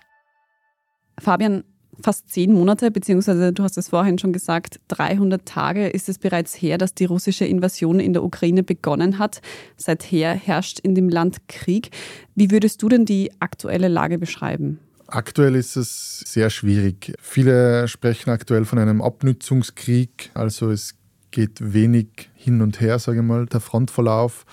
Fabian, 1.20 1.64
fast 2.02 2.30
zehn 2.30 2.52
Monate, 2.54 2.92
beziehungsweise 2.92 3.54
du 3.54 3.64
hast 3.64 3.78
es 3.78 3.90
vorhin 3.90 4.18
schon 4.18 4.34
gesagt, 4.34 4.80
300 4.90 5.46
Tage 5.46 5.88
ist 5.88 6.10
es 6.10 6.18
bereits 6.18 6.54
her, 6.56 6.78
dass 6.78 6.94
die 6.94 7.06
russische 7.06 7.46
Invasion 7.46 8.00
in 8.00 8.14
der 8.14 8.24
Ukraine 8.24 8.64
begonnen 8.64 9.20
hat. 9.20 9.42
Seither 9.78 10.34
herrscht 10.34 10.80
in 10.80 10.96
dem 10.96 11.10
Land 11.10 11.48
Krieg. 11.48 11.92
Wie 12.36 12.52
würdest 12.52 12.82
du 12.82 12.90
denn 12.90 13.06
die 13.06 13.32
aktuelle 13.40 13.88
Lage 13.88 14.18
beschreiben? 14.18 14.80
Aktuell 15.08 15.56
ist 15.56 15.76
es 15.76 16.20
sehr 16.20 16.50
schwierig. 16.50 17.14
Viele 17.20 17.88
sprechen 17.88 18.30
aktuell 18.30 18.66
von 18.66 18.78
einem 18.78 19.02
Abnützungskrieg, 19.02 20.30
also 20.36 20.70
es 20.70 20.96
geht 21.32 21.74
wenig 21.74 22.30
hin 22.36 22.62
und 22.62 22.80
her, 22.80 23.00
sage 23.00 23.20
ich 23.20 23.26
mal, 23.26 23.46
der 23.48 23.60
Frontverlauf. 23.60 24.46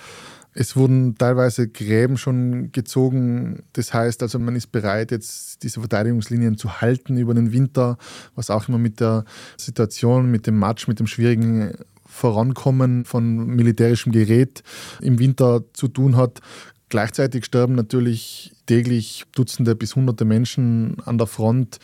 Es 0.59 0.75
wurden 0.75 1.15
teilweise 1.19 1.67
Gräben 1.67 2.17
schon 2.17 2.71
gezogen. 2.71 3.61
Das 3.73 3.93
heißt 3.93 4.23
also, 4.23 4.39
man 4.39 4.55
ist 4.55 4.71
bereit, 4.71 5.11
jetzt 5.11 5.61
diese 5.61 5.81
Verteidigungslinien 5.81 6.57
zu 6.57 6.81
halten 6.81 7.15
über 7.15 7.35
den 7.35 7.51
Winter, 7.51 7.99
was 8.33 8.49
auch 8.49 8.67
immer 8.67 8.79
mit 8.79 8.99
der 8.99 9.23
Situation, 9.55 10.31
mit 10.31 10.47
dem 10.47 10.57
Matsch, 10.57 10.87
mit 10.87 10.99
dem 10.99 11.05
schwierigen 11.05 11.73
Vorankommen 12.07 13.05
von 13.05 13.45
militärischem 13.45 14.11
Gerät 14.11 14.63
im 14.99 15.19
Winter 15.19 15.61
zu 15.73 15.89
tun 15.89 16.15
hat. 16.17 16.41
Gleichzeitig 16.89 17.43
sterben 17.43 17.75
natürlich 17.75 18.53
täglich 18.65 19.25
Dutzende 19.35 19.75
bis 19.75 19.95
Hunderte 19.95 20.23
Menschen 20.23 20.97
an 21.05 21.17
der 21.17 21.27
Front. 21.27 21.79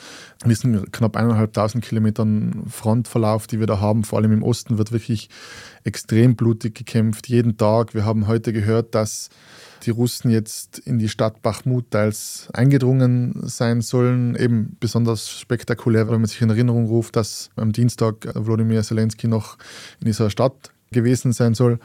Wir 0.46 0.56
sind 0.56 0.94
knapp 0.94 1.18
eineinhalbtausend 1.18 1.84
Kilometern 1.84 2.64
Frontverlauf, 2.70 3.48
die 3.48 3.60
wir 3.60 3.68
da 3.68 3.82
haben. 3.82 4.06
Vor 4.06 4.20
allem 4.20 4.32
im 4.32 4.44
Osten 4.44 4.78
wird 4.78 4.94
wirklich 4.94 5.30
extrem 5.84 6.36
blutig 6.36 6.76
gekämpft, 6.76 7.28
jeden 7.28 7.58
Tag. 7.58 7.94
Wir 7.94 8.06
haben 8.06 8.28
heute 8.28 8.54
gehört, 8.54 8.96
dass 8.96 9.30
die 9.84 9.92
Russen 9.92 10.32
jetzt 10.32 10.80
in 10.80 11.00
die 11.00 11.10
Stadt 11.10 11.42
Bachmut 11.42 11.92
teils 11.92 12.48
eingedrungen 12.54 13.42
sein 13.44 13.82
sollen. 13.82 14.36
Eben 14.36 14.78
besonders 14.80 15.30
spektakulär, 15.30 16.08
wenn 16.08 16.22
man 16.22 16.28
sich 16.28 16.42
in 16.42 16.50
Erinnerung 16.50 16.88
ruft, 16.88 17.18
dass 17.18 17.50
am 17.58 17.74
Dienstag 17.74 18.30
Wladimir 18.36 18.84
Zelensky 18.84 19.28
noch 19.28 19.58
in 20.00 20.06
dieser 20.06 20.30
Stadt 20.30 20.73
gewesen 20.94 21.34
sein 21.34 21.54
soll. 21.54 21.80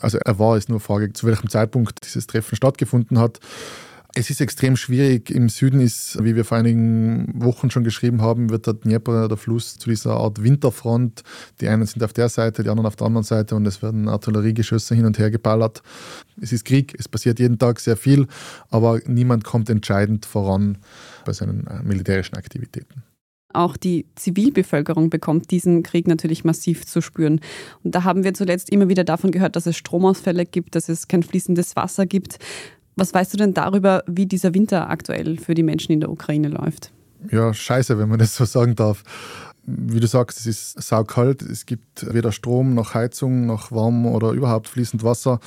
Also 0.00 0.18
er 0.18 0.38
war 0.38 0.56
es 0.56 0.68
nur 0.68 0.80
Frage, 0.80 1.12
zu 1.12 1.26
welchem 1.26 1.50
Zeitpunkt 1.50 2.04
dieses 2.04 2.26
Treffen 2.26 2.56
stattgefunden 2.56 3.18
hat. 3.18 3.40
Es 4.14 4.28
ist 4.28 4.42
extrem 4.42 4.76
schwierig. 4.76 5.30
Im 5.30 5.48
Süden 5.48 5.80
ist, 5.80 6.22
wie 6.22 6.36
wir 6.36 6.44
vor 6.44 6.58
einigen 6.58 7.32
Wochen 7.42 7.70
schon 7.70 7.82
geschrieben 7.82 8.20
haben, 8.20 8.50
wird 8.50 8.66
der 8.66 8.74
Dnieper, 8.74 9.26
der 9.26 9.38
Fluss, 9.38 9.78
zu 9.78 9.88
dieser 9.88 10.16
Art 10.16 10.42
Winterfront. 10.42 11.22
Die 11.60 11.68
einen 11.68 11.86
sind 11.86 12.04
auf 12.04 12.12
der 12.12 12.28
Seite, 12.28 12.62
die 12.62 12.68
anderen 12.68 12.86
auf 12.86 12.96
der 12.96 13.06
anderen 13.06 13.24
Seite 13.24 13.54
und 13.56 13.66
es 13.66 13.82
werden 13.82 14.08
Artilleriegeschosse 14.08 14.94
hin 14.94 15.06
und 15.06 15.18
her 15.18 15.30
geballert. 15.30 15.82
Es 16.40 16.52
ist 16.52 16.66
Krieg, 16.66 16.94
es 16.98 17.08
passiert 17.08 17.40
jeden 17.40 17.58
Tag 17.58 17.80
sehr 17.80 17.96
viel, 17.96 18.26
aber 18.68 19.00
niemand 19.06 19.44
kommt 19.44 19.70
entscheidend 19.70 20.26
voran 20.26 20.76
bei 21.24 21.32
seinen 21.32 21.66
äh, 21.66 21.82
militärischen 21.82 22.36
Aktivitäten. 22.36 23.04
Auch 23.52 23.76
die 23.76 24.06
Zivilbevölkerung 24.16 25.10
bekommt 25.10 25.50
diesen 25.50 25.82
Krieg 25.82 26.06
natürlich 26.06 26.44
massiv 26.44 26.86
zu 26.86 27.00
spüren. 27.00 27.40
Und 27.82 27.94
da 27.94 28.04
haben 28.04 28.24
wir 28.24 28.34
zuletzt 28.34 28.70
immer 28.70 28.88
wieder 28.88 29.04
davon 29.04 29.30
gehört, 29.30 29.56
dass 29.56 29.66
es 29.66 29.76
Stromausfälle 29.76 30.46
gibt, 30.46 30.74
dass 30.74 30.88
es 30.88 31.08
kein 31.08 31.22
fließendes 31.22 31.76
Wasser 31.76 32.06
gibt. 32.06 32.38
Was 32.96 33.14
weißt 33.14 33.32
du 33.32 33.38
denn 33.38 33.54
darüber, 33.54 34.04
wie 34.06 34.26
dieser 34.26 34.54
Winter 34.54 34.90
aktuell 34.90 35.38
für 35.38 35.54
die 35.54 35.62
Menschen 35.62 35.92
in 35.92 36.00
der 36.00 36.10
Ukraine 36.10 36.48
läuft? 36.48 36.92
Ja, 37.30 37.54
scheiße, 37.54 37.98
wenn 37.98 38.08
man 38.08 38.18
das 38.18 38.36
so 38.36 38.44
sagen 38.44 38.74
darf. 38.74 39.02
Wie 39.64 40.00
du 40.00 40.08
sagst, 40.08 40.40
es 40.40 40.46
ist 40.46 40.82
saukalt, 40.82 41.40
es 41.40 41.66
gibt 41.66 42.12
weder 42.12 42.32
Strom 42.32 42.74
noch 42.74 42.94
Heizung 42.94 43.46
noch 43.46 43.70
warm 43.70 44.06
oder 44.06 44.32
überhaupt 44.32 44.68
fließend 44.68 45.04
Wasser. 45.04 45.38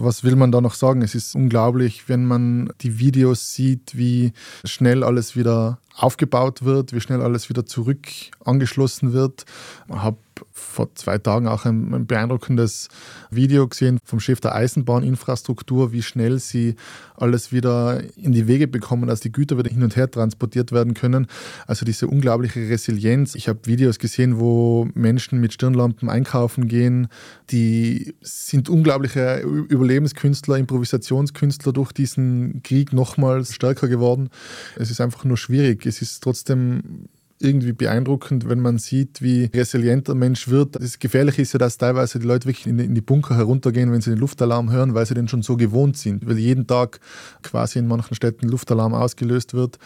Was 0.00 0.24
will 0.24 0.36
man 0.36 0.52
da 0.52 0.60
noch 0.60 0.74
sagen? 0.74 1.02
Es 1.02 1.14
ist 1.14 1.34
unglaublich, 1.34 2.08
wenn 2.08 2.24
man 2.24 2.72
die 2.80 2.98
Videos 2.98 3.52
sieht, 3.54 3.96
wie 3.96 4.32
schnell 4.64 5.02
alles 5.02 5.36
wieder 5.36 5.78
aufgebaut 5.94 6.62
wird, 6.62 6.92
wie 6.92 7.00
schnell 7.00 7.20
alles 7.22 7.48
wieder 7.48 7.66
zurück 7.66 8.06
angeschlossen 8.44 9.12
wird. 9.12 9.44
Ich 9.88 9.96
habe 9.96 10.18
vor 10.52 10.94
zwei 10.94 11.18
Tagen 11.18 11.48
auch 11.48 11.64
ein, 11.64 11.92
ein, 11.92 12.06
beeindruckendes 12.06 12.88
Video 13.30 13.66
gesehen 13.66 13.98
vom 14.04 14.20
Chef 14.20 14.40
der 14.40 14.54
Eisenbahninfrastruktur, 14.54 15.92
wie 15.92 16.02
schnell 16.02 16.38
sie 16.38 16.76
alles 17.16 17.52
wieder 17.52 18.00
in 18.16 18.32
die 18.32 18.46
Wege 18.46 18.68
bekommen, 18.68 19.08
dass 19.08 19.20
die 19.20 19.32
Güter 19.32 19.58
wieder 19.58 19.70
hin 19.70 19.82
und 19.82 19.96
her 19.96 20.08
transportiert 20.10 20.70
werden 20.70 20.94
können. 20.94 21.26
Also 21.66 21.84
diese 21.84 22.06
unglaubliche 22.06 22.60
Resilienz. 22.68 23.34
Ich 23.34 23.48
habe 23.48 23.58
Videos 23.64 23.98
gesehen, 23.98 24.38
wo 24.38 24.88
Menschen 24.94 25.40
mit 25.40 25.52
Stirnlampen 25.52 26.08
einkaufen 26.08 26.68
gehen. 26.68 27.08
Die 27.50 28.14
sind 28.20 28.68
unglaubliche 28.68 29.40
Überlebenskünstler, 29.40 30.58
Improvisationskünstler 30.58 31.72
durch 31.72 31.92
diesen 31.92 32.62
Krieg 32.62 32.92
nochmals 32.92 33.52
stärker 33.52 33.88
geworden. 33.88 34.30
Es 34.76 34.90
ist 34.90 35.00
einfach 35.00 35.24
nur 35.24 35.36
schwierig 35.36 35.88
es 35.88 36.02
ist 36.02 36.22
trotzdem 36.22 37.08
irgendwie 37.40 37.72
beeindruckend, 37.72 38.48
wenn 38.48 38.60
man 38.60 38.78
sieht, 38.78 39.22
wie 39.22 39.44
resilient 39.54 40.08
der 40.08 40.14
Mensch 40.14 40.48
wird. 40.48 40.76
Das 40.76 40.98
Gefährliche 40.98 41.42
ist 41.42 41.52
ja, 41.52 41.58
dass 41.58 41.78
teilweise 41.78 42.18
die 42.18 42.26
Leute 42.26 42.46
wirklich 42.48 42.66
in 42.66 42.94
die 42.94 43.00
Bunker 43.00 43.36
heruntergehen, 43.36 43.92
wenn 43.92 44.00
sie 44.00 44.10
den 44.10 44.18
Luftalarm 44.18 44.70
hören, 44.70 44.94
weil 44.94 45.06
sie 45.06 45.14
den 45.14 45.28
schon 45.28 45.42
so 45.42 45.56
gewohnt 45.56 45.96
sind, 45.96 46.26
weil 46.26 46.38
jeden 46.38 46.66
Tag 46.66 47.00
quasi 47.42 47.78
in 47.78 47.86
manchen 47.86 48.14
Städten 48.14 48.48
Luftalarm 48.48 48.92
ausgelöst 48.94 49.54
wird. 49.54 49.78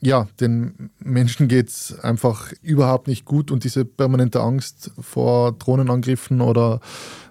Ja, 0.00 0.28
den 0.40 0.90
Menschen 0.98 1.48
geht 1.48 1.68
es 1.68 1.98
einfach 2.00 2.52
überhaupt 2.62 3.08
nicht 3.08 3.24
gut 3.24 3.50
und 3.50 3.64
diese 3.64 3.84
permanente 3.84 4.40
Angst 4.40 4.90
vor 5.00 5.52
Drohnenangriffen 5.52 6.40
oder 6.40 6.80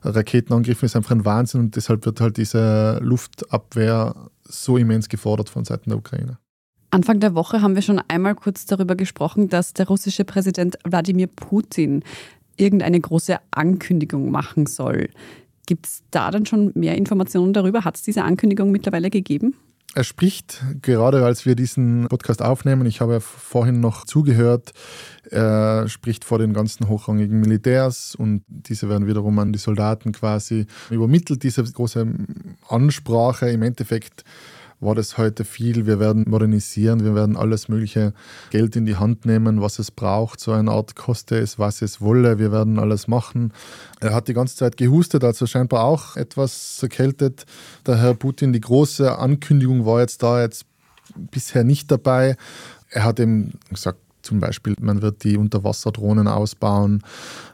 Raketenangriffen 0.01 0.87
ist 0.87 0.95
einfach 0.95 1.11
ein 1.11 1.25
Wahnsinn 1.25 1.61
und 1.61 1.75
deshalb 1.75 2.05
wird 2.05 2.19
halt 2.19 2.37
diese 2.37 2.99
Luftabwehr 3.01 4.15
so 4.43 4.77
immens 4.77 5.07
gefordert 5.07 5.49
von 5.49 5.65
Seiten 5.65 5.89
der 5.89 5.99
Ukraine. 5.99 6.39
Anfang 6.89 7.19
der 7.19 7.35
Woche 7.35 7.61
haben 7.61 7.75
wir 7.75 7.81
schon 7.81 8.01
einmal 8.07 8.35
kurz 8.35 8.65
darüber 8.65 8.95
gesprochen, 8.95 9.49
dass 9.49 9.73
der 9.73 9.87
russische 9.87 10.23
Präsident 10.23 10.77
Wladimir 10.83 11.27
Putin 11.27 12.03
irgendeine 12.55 12.99
große 12.99 13.37
Ankündigung 13.51 14.31
machen 14.31 14.65
soll. 14.65 15.09
Gibt 15.65 15.85
es 15.85 16.03
da 16.11 16.31
dann 16.31 16.45
schon 16.45 16.71
mehr 16.75 16.95
Informationen 16.95 17.53
darüber? 17.53 17.83
Hat 17.83 17.97
es 17.97 18.03
diese 18.03 18.23
Ankündigung 18.23 18.71
mittlerweile 18.71 19.09
gegeben? 19.09 19.53
Er 19.95 20.03
spricht, 20.03 20.63
gerade 20.81 21.25
als 21.25 21.45
wir 21.45 21.55
diesen 21.55 22.07
Podcast 22.07 22.41
aufnehmen, 22.41 22.85
ich 22.85 23.01
habe 23.01 23.13
ja 23.13 23.19
vorhin 23.19 23.79
noch 23.79 24.05
zugehört, 24.05 24.73
er 25.29 25.87
spricht 25.87 26.23
vor 26.23 26.37
den 26.39 26.53
ganzen 26.53 26.87
hochrangigen 26.87 27.39
Militärs 27.39 28.13
und 28.13 28.43
diese 28.47 28.89
werden 28.89 29.07
wiederum 29.07 29.39
an 29.39 29.53
die 29.53 29.59
Soldaten 29.59 30.11
quasi 30.11 30.67
übermittelt, 30.89 31.41
diese 31.41 31.63
große 31.63 32.05
Ansprache. 32.67 33.49
Im 33.49 33.63
Endeffekt 33.63 34.23
war 34.79 34.93
das 34.93 35.17
heute 35.17 35.43
viel. 35.43 35.85
Wir 35.87 35.99
werden 35.99 36.25
modernisieren, 36.27 37.03
wir 37.03 37.15
werden 37.15 37.35
alles 37.35 37.67
mögliche 37.67 38.13
Geld 38.51 38.75
in 38.75 38.85
die 38.85 38.95
Hand 38.95 39.25
nehmen, 39.25 39.61
was 39.61 39.79
es 39.79 39.89
braucht. 39.91 40.39
So 40.39 40.51
eine 40.51 40.71
Art 40.71 40.95
koste 40.95 41.37
es, 41.37 41.57
was 41.57 41.81
es 41.81 41.99
wolle. 41.99 42.37
Wir 42.37 42.51
werden 42.51 42.77
alles 42.77 43.07
machen. 43.07 43.53
Er 43.99 44.13
hat 44.13 44.27
die 44.27 44.33
ganze 44.33 44.55
Zeit 44.55 44.77
gehustet, 44.77 45.23
also 45.23 45.47
scheinbar 45.47 45.83
auch 45.83 46.15
etwas 46.15 46.81
erkältet. 46.81 47.45
Der 47.85 47.97
Herr 47.97 48.13
Putin, 48.13 48.53
die 48.53 48.61
große 48.61 49.17
Ankündigung 49.17 49.85
war 49.85 50.01
jetzt 50.01 50.21
da, 50.21 50.41
jetzt 50.41 50.65
bisher 51.15 51.63
nicht 51.63 51.89
dabei. 51.89 52.37
Er 52.89 53.03
hat 53.03 53.19
eben 53.19 53.53
gesagt, 53.69 53.99
zum 54.27 54.41
Beispiel, 54.41 54.75
man 54.81 55.01
wird 55.01 55.23
die 55.23 55.37
Unterwasserdrohnen 55.37 56.27
ausbauen, 56.27 57.01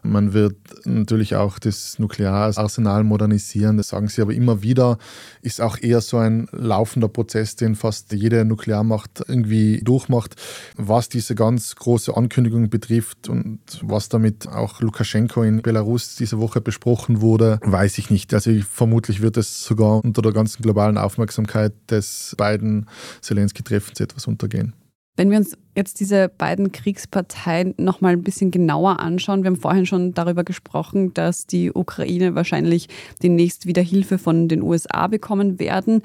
man 0.02 0.34
wird 0.34 0.56
natürlich 0.86 1.36
auch 1.36 1.60
das 1.60 2.00
Nukleararsenal 2.00 3.04
modernisieren. 3.04 3.78
Das 3.78 3.90
sagen 3.90 4.08
sie 4.08 4.24
aber 4.24 4.34
immer 4.34 4.64
wieder, 4.64 4.98
ist 5.44 5.62
auch 5.62 5.78
eher 5.80 6.02
so 6.02 6.18
ein 6.18 6.48
laufender 6.52 7.08
Prozess, 7.08 7.56
den 7.56 7.76
fast 7.76 8.12
jede 8.12 8.44
Nuklearmacht 8.44 9.24
irgendwie 9.28 9.82
durchmacht. 9.84 10.36
Was 10.76 11.10
diese 11.10 11.36
ganz 11.36 11.76
große 11.76 12.18
Ankündigung 12.18 12.72
betrifft 12.72 13.30
und 13.30 13.60
was 13.84 14.10
damit 14.10 14.48
auch 14.48 14.82
Lukaschenko 14.82 15.44
in 15.44 15.62
Belarus 15.62 16.16
diese 16.16 16.40
Woche 16.40 16.60
besprochen 16.60 17.22
wurde, 17.22 17.60
weiß 17.62 18.00
ich 18.00 18.10
nicht. 18.10 18.34
Also 18.34 18.52
vermutlich 18.68 19.22
wird 19.22 19.38
es 19.38 19.64
sogar 19.64 20.04
unter 20.04 20.24
der 20.24 20.32
ganzen 20.32 20.64
globalen 20.64 20.98
Aufmerksamkeit 20.98 21.74
des 21.92 22.34
beiden 22.36 22.88
Zelensky-Treffens 23.22 24.00
etwas 24.00 24.26
untergehen. 24.26 24.74
Wenn 25.16 25.30
wir 25.30 25.38
uns 25.38 25.56
jetzt 25.76 26.00
diese 26.00 26.28
beiden 26.28 26.72
Kriegsparteien 26.72 27.76
noch 27.78 28.02
mal 28.02 28.14
ein 28.14 28.24
bisschen 28.24 28.50
genauer 28.50 29.00
anschauen, 29.00 29.44
wir 29.44 29.52
haben 29.52 29.60
vorhin 29.60 29.86
schon 29.86 30.14
darüber 30.14 30.44
gesprochen, 30.44 31.14
dass 31.14 31.46
die 31.46 31.72
Ukraine 31.72 32.34
wahrscheinlich 32.34 32.90
demnächst 33.22 33.68
wieder 33.68 33.84
Hilfe 33.84 34.18
von 34.18 34.48
den 34.48 34.64
USA 34.64 35.08
bekommen 35.08 35.60
werden. 35.60 36.02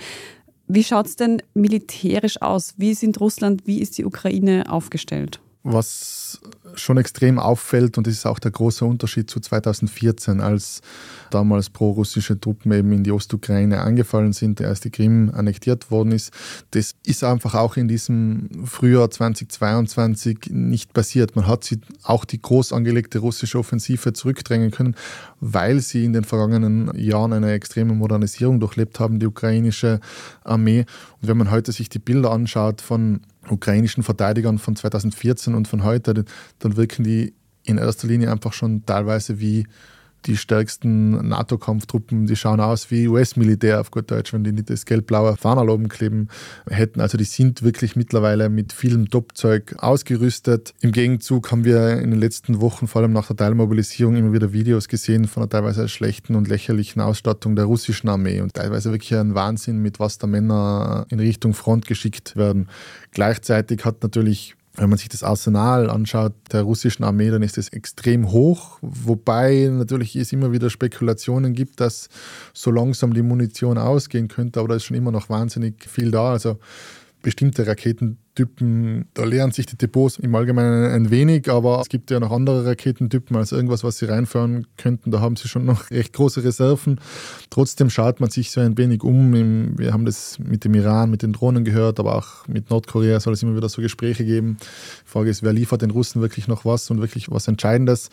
Wie 0.66 0.84
schaut 0.84 1.06
es 1.06 1.16
denn 1.16 1.42
militärisch 1.54 2.42
aus? 2.42 2.74
Wie 2.76 2.92
sind 2.92 3.18
Russland, 3.20 3.66
wie 3.66 3.80
ist 3.80 3.96
die 3.96 4.04
Ukraine 4.04 4.70
aufgestellt? 4.70 5.40
Was 5.62 6.40
schon 6.78 6.98
extrem 6.98 7.38
auffällt, 7.38 7.98
und 7.98 8.06
das 8.06 8.14
ist 8.14 8.26
auch 8.26 8.38
der 8.38 8.50
große 8.50 8.84
Unterschied 8.84 9.30
zu 9.30 9.40
2014, 9.40 10.40
als 10.40 10.80
damals 11.30 11.70
pro-russische 11.70 12.40
Truppen 12.40 12.72
eben 12.72 12.92
in 12.92 13.04
die 13.04 13.12
Ostukraine 13.12 13.80
angefallen 13.80 14.32
sind, 14.32 14.60
als 14.62 14.80
die 14.80 14.90
Krim 14.90 15.30
annektiert 15.34 15.90
worden 15.90 16.12
ist, 16.12 16.32
das 16.70 16.94
ist 17.04 17.24
einfach 17.24 17.54
auch 17.54 17.76
in 17.76 17.88
diesem 17.88 18.48
Frühjahr 18.64 19.10
2022 19.10 20.50
nicht 20.50 20.92
passiert. 20.92 21.36
Man 21.36 21.46
hat 21.46 21.64
sie 21.64 21.80
auch 22.02 22.24
die 22.24 22.40
groß 22.40 22.72
angelegte 22.72 23.18
russische 23.18 23.58
Offensive 23.58 24.12
zurückdrängen 24.12 24.70
können, 24.70 24.94
weil 25.40 25.80
sie 25.80 26.04
in 26.04 26.12
den 26.12 26.24
vergangenen 26.24 26.90
Jahren 26.98 27.32
eine 27.32 27.52
extreme 27.52 27.94
Modernisierung 27.94 28.60
durchlebt 28.60 29.00
haben, 29.00 29.18
die 29.18 29.26
ukrainische 29.26 30.00
Armee. 30.44 30.86
Und 31.20 31.28
wenn 31.28 31.36
man 31.36 31.50
heute 31.50 31.72
sich 31.72 31.88
die 31.88 31.98
Bilder 31.98 32.30
anschaut 32.30 32.80
von 32.80 33.20
ukrainischen 33.50 34.02
Verteidigern 34.02 34.58
von 34.58 34.76
2014 34.76 35.54
und 35.54 35.68
von 35.68 35.84
heute, 35.84 36.24
dann 36.68 36.76
wirken 36.76 37.04
die 37.04 37.34
in 37.64 37.78
erster 37.78 38.08
Linie 38.08 38.30
einfach 38.30 38.52
schon 38.52 38.84
teilweise 38.86 39.40
wie 39.40 39.66
die 40.26 40.36
stärksten 40.36 41.28
NATO-Kampftruppen, 41.28 42.26
die 42.26 42.36
schauen 42.36 42.60
aus 42.60 42.90
wie 42.90 43.08
US-Militär 43.08 43.80
auf 43.80 43.90
gut 43.90 44.10
Deutsch, 44.10 44.32
wenn 44.32 44.44
die 44.44 44.52
nicht 44.52 44.68
das 44.68 44.84
gelb-blaue 44.84 45.36
Fahnerl 45.36 45.70
oben 45.70 45.88
kleben 45.88 46.28
hätten. 46.68 47.00
Also 47.00 47.16
die 47.16 47.24
sind 47.24 47.62
wirklich 47.62 47.94
mittlerweile 47.94 48.48
mit 48.48 48.72
vielem 48.72 49.08
Top-Zeug 49.10 49.76
ausgerüstet. 49.78 50.74
Im 50.80 50.92
Gegenzug 50.92 51.50
haben 51.52 51.64
wir 51.64 51.98
in 52.00 52.10
den 52.10 52.18
letzten 52.18 52.60
Wochen, 52.60 52.88
vor 52.88 53.02
allem 53.02 53.12
nach 53.12 53.28
der 53.28 53.36
Teilmobilisierung, 53.36 54.16
immer 54.16 54.32
wieder 54.32 54.52
Videos 54.52 54.88
gesehen 54.88 55.28
von 55.28 55.44
einer 55.44 55.50
teilweise 55.50 55.88
schlechten 55.88 56.34
und 56.34 56.48
lächerlichen 56.48 57.00
Ausstattung 57.00 57.54
der 57.54 57.66
russischen 57.66 58.08
Armee 58.08 58.40
und 58.40 58.54
teilweise 58.54 58.90
wirklich 58.90 59.14
ein 59.14 59.34
Wahnsinn, 59.34 59.78
mit 59.78 60.00
was 60.00 60.18
da 60.18 60.26
Männer 60.26 61.06
in 61.10 61.20
Richtung 61.20 61.54
Front 61.54 61.86
geschickt 61.86 62.36
werden. 62.36 62.68
Gleichzeitig 63.12 63.84
hat 63.84 64.02
natürlich 64.02 64.56
Wenn 64.78 64.90
man 64.90 64.98
sich 64.98 65.08
das 65.08 65.24
Arsenal 65.24 65.90
anschaut 65.90 66.34
der 66.52 66.62
russischen 66.62 67.02
Armee, 67.02 67.30
dann 67.30 67.42
ist 67.42 67.58
es 67.58 67.68
extrem 67.70 68.30
hoch, 68.30 68.78
wobei 68.80 69.68
natürlich 69.72 70.14
es 70.14 70.32
immer 70.32 70.52
wieder 70.52 70.70
Spekulationen 70.70 71.52
gibt, 71.52 71.80
dass 71.80 72.08
so 72.54 72.70
langsam 72.70 73.12
die 73.12 73.22
Munition 73.22 73.76
ausgehen 73.76 74.28
könnte, 74.28 74.60
aber 74.60 74.68
da 74.68 74.74
ist 74.76 74.84
schon 74.84 74.96
immer 74.96 75.10
noch 75.10 75.28
wahnsinnig 75.28 75.84
viel 75.88 76.12
da. 76.12 76.30
Also 76.30 76.58
bestimmte 77.22 77.66
Raketentypen, 77.66 79.06
da 79.14 79.24
leeren 79.24 79.50
sich 79.50 79.66
die 79.66 79.76
Depots 79.76 80.18
im 80.18 80.34
Allgemeinen 80.34 80.92
ein 80.92 81.10
wenig, 81.10 81.50
aber 81.50 81.80
es 81.80 81.88
gibt 81.88 82.10
ja 82.10 82.20
noch 82.20 82.30
andere 82.30 82.64
Raketentypen 82.64 83.36
als 83.36 83.52
irgendwas, 83.52 83.82
was 83.82 83.98
sie 83.98 84.06
reinfahren 84.06 84.66
könnten. 84.76 85.10
Da 85.10 85.20
haben 85.20 85.36
sie 85.36 85.48
schon 85.48 85.64
noch 85.64 85.90
recht 85.90 86.12
große 86.12 86.44
Reserven. 86.44 87.00
Trotzdem 87.50 87.90
schaut 87.90 88.20
man 88.20 88.30
sich 88.30 88.50
so 88.50 88.60
ein 88.60 88.78
wenig 88.78 89.02
um. 89.02 89.78
Wir 89.78 89.92
haben 89.92 90.04
das 90.04 90.38
mit 90.38 90.64
dem 90.64 90.74
Iran, 90.74 91.10
mit 91.10 91.22
den 91.22 91.32
Drohnen 91.32 91.64
gehört, 91.64 91.98
aber 91.98 92.16
auch 92.16 92.46
mit 92.46 92.70
Nordkorea 92.70 93.20
soll 93.20 93.32
es 93.32 93.42
immer 93.42 93.56
wieder 93.56 93.68
so 93.68 93.82
Gespräche 93.82 94.24
geben. 94.24 94.56
Die 94.60 95.10
Frage 95.10 95.30
ist, 95.30 95.42
wer 95.42 95.52
liefert 95.52 95.82
den 95.82 95.90
Russen 95.90 96.22
wirklich 96.22 96.46
noch 96.48 96.64
was 96.64 96.90
und 96.90 97.00
wirklich 97.00 97.30
was 97.30 97.48
Entscheidendes? 97.48 98.10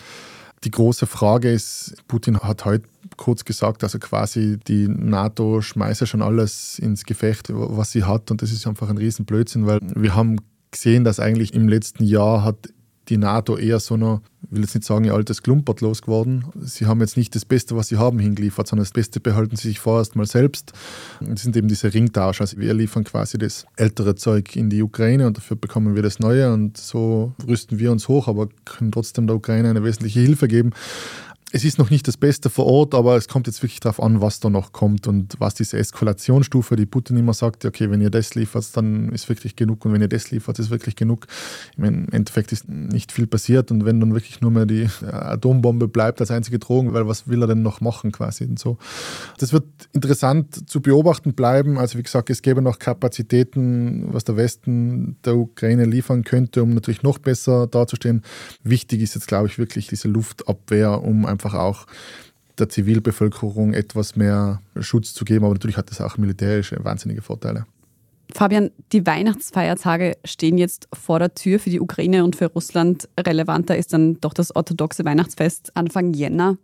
Die 0.63 0.71
große 0.71 1.05
Frage 1.05 1.51
ist, 1.51 1.95
Putin 2.07 2.39
hat 2.39 2.65
heute 2.65 2.87
kurz 3.17 3.45
gesagt, 3.45 3.83
also 3.83 3.99
quasi 3.99 4.57
die 4.67 4.87
NATO 4.87 5.61
schmeißt 5.61 6.01
ja 6.01 6.07
schon 6.07 6.21
alles 6.21 6.79
ins 6.79 7.05
Gefecht, 7.05 7.49
was 7.51 7.91
sie 7.91 8.03
hat 8.03 8.31
und 8.31 8.41
das 8.41 8.51
ist 8.51 8.67
einfach 8.67 8.89
ein 8.89 8.97
Riesenblödsinn, 8.97 9.65
weil 9.65 9.79
wir 9.95 10.15
haben 10.15 10.37
gesehen, 10.71 11.03
dass 11.03 11.19
eigentlich 11.19 11.53
im 11.53 11.67
letzten 11.67 12.03
Jahr 12.03 12.43
hat 12.43 12.69
die 13.09 13.17
NATO 13.17 13.57
eher 13.57 13.79
so 13.79 13.93
eine, 13.93 14.21
ich 14.43 14.51
will 14.51 14.61
jetzt 14.61 14.75
nicht 14.75 14.85
sagen, 14.85 15.05
ihr 15.05 15.13
altes 15.13 15.43
Klumpert 15.43 15.81
losgeworden. 15.81 16.45
Sie 16.61 16.85
haben 16.85 17.01
jetzt 17.01 17.17
nicht 17.17 17.35
das 17.35 17.45
Beste, 17.45 17.75
was 17.75 17.87
sie 17.87 17.97
haben, 17.97 18.19
hingeliefert, 18.19 18.67
sondern 18.67 18.83
das 18.83 18.91
Beste 18.91 19.19
behalten 19.19 19.55
sie 19.55 19.67
sich 19.67 19.79
vorerst 19.79 20.15
mal 20.15 20.25
selbst. 20.25 20.73
Das 21.21 21.43
sind 21.43 21.55
eben 21.55 21.67
diese 21.67 21.93
Ringtausche. 21.93 22.41
Also 22.41 22.57
wir 22.57 22.73
liefern 22.73 23.03
quasi 23.03 23.37
das 23.37 23.65
ältere 23.75 24.15
Zeug 24.15 24.55
in 24.55 24.69
die 24.69 24.81
Ukraine 24.81 25.27
und 25.27 25.37
dafür 25.37 25.57
bekommen 25.57 25.95
wir 25.95 26.03
das 26.03 26.19
Neue 26.19 26.51
und 26.51 26.77
so 26.77 27.33
rüsten 27.47 27.79
wir 27.79 27.91
uns 27.91 28.07
hoch, 28.07 28.27
aber 28.27 28.49
können 28.65 28.91
trotzdem 28.91 29.27
der 29.27 29.35
Ukraine 29.35 29.69
eine 29.69 29.83
wesentliche 29.83 30.19
Hilfe 30.19 30.47
geben 30.47 30.71
es 31.55 31.63
ist 31.63 31.79
noch 31.79 31.89
nicht 31.89 32.05
das 32.05 32.17
Beste 32.17 32.49
vor 32.49 32.65
Ort, 32.65 32.93
aber 32.93 33.15
es 33.15 33.29
kommt 33.29 33.47
jetzt 33.47 33.63
wirklich 33.63 33.79
darauf 33.79 34.03
an, 34.03 34.19
was 34.19 34.41
da 34.41 34.49
noch 34.49 34.73
kommt 34.73 35.07
und 35.07 35.35
was 35.39 35.53
diese 35.53 35.77
Eskalationsstufe, 35.77 36.75
die 36.75 36.85
Putin 36.85 37.15
immer 37.15 37.33
sagt, 37.33 37.63
okay, 37.63 37.89
wenn 37.89 38.01
ihr 38.01 38.09
das 38.09 38.35
liefert, 38.35 38.65
dann 38.75 39.07
ist 39.13 39.29
wirklich 39.29 39.55
genug 39.55 39.85
und 39.85 39.93
wenn 39.93 40.01
ihr 40.01 40.09
das 40.09 40.31
liefert, 40.31 40.59
ist 40.59 40.69
wirklich 40.69 40.97
genug. 40.97 41.27
Im 41.77 42.09
Endeffekt 42.11 42.51
ist 42.51 42.67
nicht 42.67 43.13
viel 43.13 43.25
passiert 43.25 43.71
und 43.71 43.85
wenn 43.85 44.01
dann 44.01 44.13
wirklich 44.13 44.41
nur 44.41 44.51
mehr 44.51 44.65
die 44.65 44.89
Atombombe 45.09 45.87
bleibt 45.87 46.19
als 46.19 46.29
einzige 46.29 46.59
Drohung, 46.59 46.93
weil 46.93 47.07
was 47.07 47.29
will 47.29 47.41
er 47.41 47.47
denn 47.47 47.61
noch 47.61 47.79
machen 47.79 48.11
quasi 48.11 48.43
und 48.43 48.59
so. 48.59 48.77
Das 49.37 49.53
wird 49.53 49.63
interessant 49.93 50.69
zu 50.69 50.81
beobachten 50.81 51.35
bleiben. 51.35 51.77
Also 51.77 51.97
wie 51.97 52.03
gesagt, 52.03 52.29
es 52.29 52.41
gäbe 52.41 52.61
noch 52.61 52.79
Kapazitäten, 52.79 54.13
was 54.13 54.25
der 54.25 54.35
Westen 54.35 55.15
der 55.23 55.37
Ukraine 55.37 55.85
liefern 55.85 56.25
könnte, 56.25 56.63
um 56.63 56.71
natürlich 56.71 57.01
noch 57.01 57.17
besser 57.17 57.65
dazustehen. 57.65 58.23
Wichtig 58.61 59.01
ist 59.01 59.15
jetzt, 59.15 59.27
glaube 59.27 59.47
ich, 59.47 59.57
wirklich 59.57 59.87
diese 59.87 60.09
Luftabwehr, 60.09 61.01
um 61.01 61.25
einfach 61.25 61.44
einfach 61.45 61.59
auch 61.59 61.85
der 62.57 62.69
Zivilbevölkerung 62.69 63.73
etwas 63.73 64.15
mehr 64.15 64.61
Schutz 64.79 65.13
zu 65.13 65.25
geben. 65.25 65.45
Aber 65.45 65.53
natürlich 65.53 65.77
hat 65.77 65.89
das 65.91 66.01
auch 66.01 66.17
militärische 66.17 66.83
wahnsinnige 66.83 67.21
Vorteile. 67.21 67.65
Fabian, 68.33 68.71
die 68.91 69.05
Weihnachtsfeiertage 69.05 70.17
stehen 70.25 70.57
jetzt 70.57 70.87
vor 70.93 71.19
der 71.19 71.35
Tür 71.35 71.59
für 71.59 71.69
die 71.69 71.79
Ukraine 71.79 72.23
und 72.23 72.35
für 72.35 72.47
Russland. 72.47 73.07
Relevanter 73.19 73.77
ist 73.77 73.93
dann 73.93 74.19
doch 74.19 74.33
das 74.33 74.55
orthodoxe 74.55 75.05
Weihnachtsfest 75.05 75.71
Anfang 75.75 76.13
Jänner. 76.13 76.57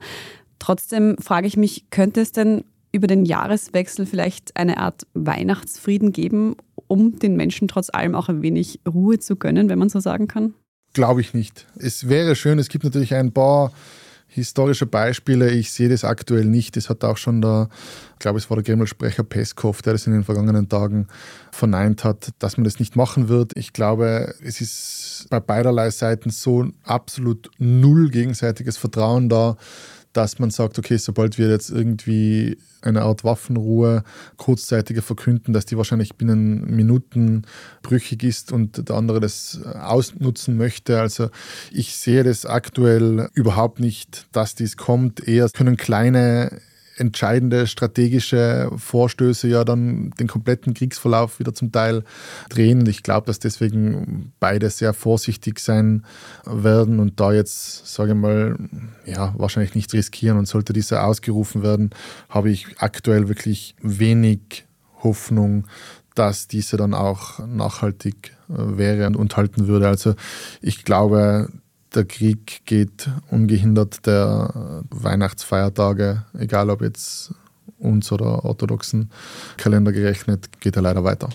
Trotzdem 0.59 1.17
frage 1.19 1.47
ich 1.47 1.57
mich, 1.57 1.85
könnte 1.89 2.21
es 2.21 2.31
denn 2.31 2.63
über 2.91 3.07
den 3.07 3.25
Jahreswechsel 3.25 4.05
vielleicht 4.05 4.57
eine 4.57 4.77
Art 4.77 5.03
Weihnachtsfrieden 5.13 6.11
geben, 6.11 6.55
um 6.87 7.19
den 7.19 7.35
Menschen 7.35 7.67
trotz 7.67 7.89
allem 7.89 8.15
auch 8.15 8.27
ein 8.27 8.41
wenig 8.41 8.79
Ruhe 8.87 9.19
zu 9.19 9.35
gönnen, 9.35 9.69
wenn 9.69 9.79
man 9.79 9.89
so 9.89 9.99
sagen 9.99 10.27
kann? 10.27 10.55
Glaube 10.93 11.21
ich 11.21 11.33
nicht. 11.33 11.67
Es 11.77 12.09
wäre 12.09 12.35
schön, 12.35 12.59
es 12.59 12.67
gibt 12.67 12.83
natürlich 12.83 13.13
ein 13.13 13.31
paar 13.31 13.71
historische 14.33 14.85
Beispiele. 14.85 15.51
Ich 15.51 15.71
sehe 15.73 15.89
das 15.89 16.05
aktuell 16.05 16.45
nicht. 16.45 16.77
Das 16.77 16.89
hat 16.89 17.03
auch 17.03 17.17
schon 17.17 17.41
der, 17.41 17.67
ich 18.13 18.19
glaube, 18.19 18.39
es 18.39 18.49
war 18.49 18.55
der 18.55 18.63
Kreml-Sprecher 18.63 19.23
Peskov, 19.23 19.81
der 19.81 19.93
das 19.93 20.07
in 20.07 20.13
den 20.13 20.23
vergangenen 20.23 20.69
Tagen 20.69 21.07
verneint 21.51 22.05
hat, 22.05 22.29
dass 22.39 22.55
man 22.55 22.63
das 22.63 22.79
nicht 22.79 22.95
machen 22.95 23.27
wird. 23.27 23.51
Ich 23.55 23.73
glaube, 23.73 24.33
es 24.41 24.61
ist 24.61 25.27
bei 25.29 25.41
beiderlei 25.41 25.89
Seiten 25.89 26.29
so 26.29 26.65
absolut 26.83 27.51
null 27.57 28.09
gegenseitiges 28.09 28.77
Vertrauen 28.77 29.27
da, 29.27 29.57
dass 30.13 30.39
man 30.39 30.49
sagt, 30.51 30.77
okay, 30.77 30.97
sobald 30.97 31.37
wir 31.37 31.49
jetzt 31.49 31.69
irgendwie 31.69 32.57
eine 32.81 33.03
Art 33.03 33.23
Waffenruhe 33.23 34.03
kurzzeitige 34.37 35.01
verkünden, 35.01 35.53
dass 35.53 35.65
die 35.65 35.77
wahrscheinlich 35.77 36.15
binnen 36.15 36.65
Minuten 36.65 37.43
brüchig 37.81 38.23
ist 38.23 38.51
und 38.51 38.89
der 38.89 38.95
andere 38.95 39.19
das 39.19 39.61
ausnutzen 39.63 40.57
möchte. 40.57 40.99
Also 40.99 41.29
ich 41.71 41.95
sehe 41.95 42.23
das 42.23 42.45
aktuell 42.45 43.29
überhaupt 43.33 43.79
nicht, 43.79 44.25
dass 44.31 44.55
dies 44.55 44.77
kommt. 44.77 45.27
Eher 45.27 45.49
können 45.49 45.77
kleine 45.77 46.59
entscheidende 47.01 47.67
strategische 47.67 48.71
Vorstöße 48.77 49.47
ja 49.47 49.65
dann 49.65 50.11
den 50.11 50.27
kompletten 50.27 50.73
Kriegsverlauf 50.73 51.39
wieder 51.39 51.53
zum 51.53 51.71
Teil 51.71 52.03
drehen. 52.49 52.85
Ich 52.85 53.03
glaube, 53.03 53.27
dass 53.27 53.39
deswegen 53.39 54.31
beide 54.39 54.69
sehr 54.69 54.93
vorsichtig 54.93 55.59
sein 55.59 56.05
werden 56.45 56.99
und 56.99 57.19
da 57.19 57.33
jetzt, 57.33 57.93
sage 57.93 58.11
ich 58.11 58.17
mal, 58.17 58.55
ja, 59.05 59.33
wahrscheinlich 59.37 59.75
nicht 59.75 59.93
riskieren. 59.93 60.37
Und 60.37 60.47
sollte 60.47 60.73
dieser 60.73 61.05
ausgerufen 61.05 61.63
werden, 61.63 61.89
habe 62.29 62.51
ich 62.51 62.67
aktuell 62.77 63.27
wirklich 63.27 63.75
wenig 63.81 64.65
Hoffnung, 65.03 65.67
dass 66.15 66.47
diese 66.47 66.77
dann 66.77 66.93
auch 66.93 67.39
nachhaltig 67.47 68.37
äh, 68.49 68.77
wäre 68.77 69.07
und 69.17 69.35
halten 69.37 69.67
würde. 69.67 69.87
Also 69.87 70.15
ich 70.61 70.83
glaube, 70.83 71.49
der 71.93 72.05
Krieg 72.05 72.61
geht 72.65 73.09
ungehindert 73.29 74.05
der 74.05 74.83
Weihnachtsfeiertage, 74.89 76.25
egal 76.37 76.69
ob 76.69 76.81
jetzt 76.81 77.33
uns 77.77 78.11
oder 78.11 78.45
orthodoxen 78.45 79.09
Kalender 79.57 79.91
gerechnet, 79.91 80.61
geht 80.61 80.75
er 80.75 80.81
leider 80.83 81.03
weiter. 81.03 81.29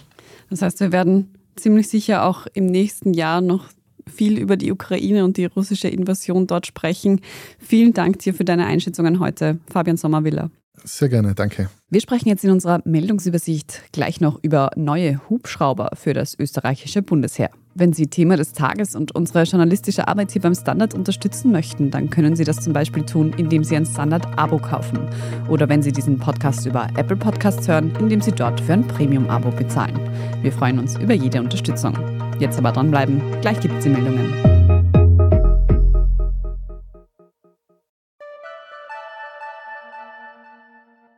Das 0.51 0.63
heißt, 0.63 0.81
wir 0.81 0.93
werden 0.93 1.35
ziemlich 1.57 1.89
sicher 1.89 2.25
auch 2.25 2.47
im 2.55 2.67
nächsten 2.67 3.13
Jahr 3.15 3.41
noch 3.41 3.67
viel 4.09 4.39
über 4.39 4.57
die 4.57 4.71
Ukraine 4.71 5.25
und 5.25 5.37
die 5.37 5.47
russische 5.47 5.89
Invasion 5.89 6.47
dort 6.47 6.67
sprechen. 6.67 7.21
Vielen 7.59 7.93
Dank 7.93 8.21
dir 8.21 8.35
für 8.35 8.45
deine 8.45 8.67
Einschätzungen 8.67 9.19
heute, 9.19 9.59
Fabian 9.69 9.97
Sommerwiller. 9.97 10.51
Sehr 10.85 11.09
gerne, 11.09 11.35
danke. 11.35 11.71
Wir 11.91 12.01
sprechen 12.01 12.29
jetzt 12.29 12.45
in 12.45 12.51
unserer 12.51 12.81
Meldungsübersicht 12.85 13.83
gleich 13.93 14.21
noch 14.21 14.39
über 14.43 14.71
neue 14.77 15.21
Hubschrauber 15.29 15.91
für 15.95 16.13
das 16.13 16.39
österreichische 16.39 17.03
Bundesheer. 17.03 17.51
Wenn 17.79 17.93
Sie 17.93 18.07
Thema 18.07 18.39
des 18.39 18.55
Tages 18.55 18.95
und 18.95 19.15
unsere 19.15 19.43
journalistische 19.43 20.09
Arbeit 20.09 20.31
hier 20.31 20.41
beim 20.41 20.55
Standard 20.55 20.95
unterstützen 20.95 21.53
möchten, 21.53 21.91
dann 21.91 22.09
können 22.09 22.35
Sie 22.35 22.45
das 22.45 22.57
zum 22.57 22.73
Beispiel 22.73 23.05
tun, 23.05 23.35
indem 23.37 23.65
Sie 23.65 23.77
ein 23.77 23.85
Standard-Abo 23.85 24.57
kaufen. 24.57 24.99
Oder 25.51 25.69
wenn 25.69 25.83
Sie 25.83 25.93
diesen 25.93 26.19
Podcast 26.19 26.65
über 26.65 26.89
Apple 26.97 27.17
Podcasts 27.17 27.69
hören, 27.69 27.93
indem 28.01 28.23
Sie 28.23 28.33
dort 28.33 28.63
für 28.63 28.73
ein 28.73 28.89
Premium-Abo 28.89 29.51
bezahlen. 29.51 30.01
Wir 30.41 30.53
freuen 30.53 30.79
uns 30.79 30.99
über 30.99 31.13
jede 31.13 31.39
Unterstützung. 31.39 31.99
Jetzt 32.39 32.57
aber 32.57 32.73
dranbleiben, 32.73 33.21
gleich 33.43 33.61
gibt 33.61 33.77
es 33.77 33.85
die 33.85 33.91
Meldungen. 33.91 34.56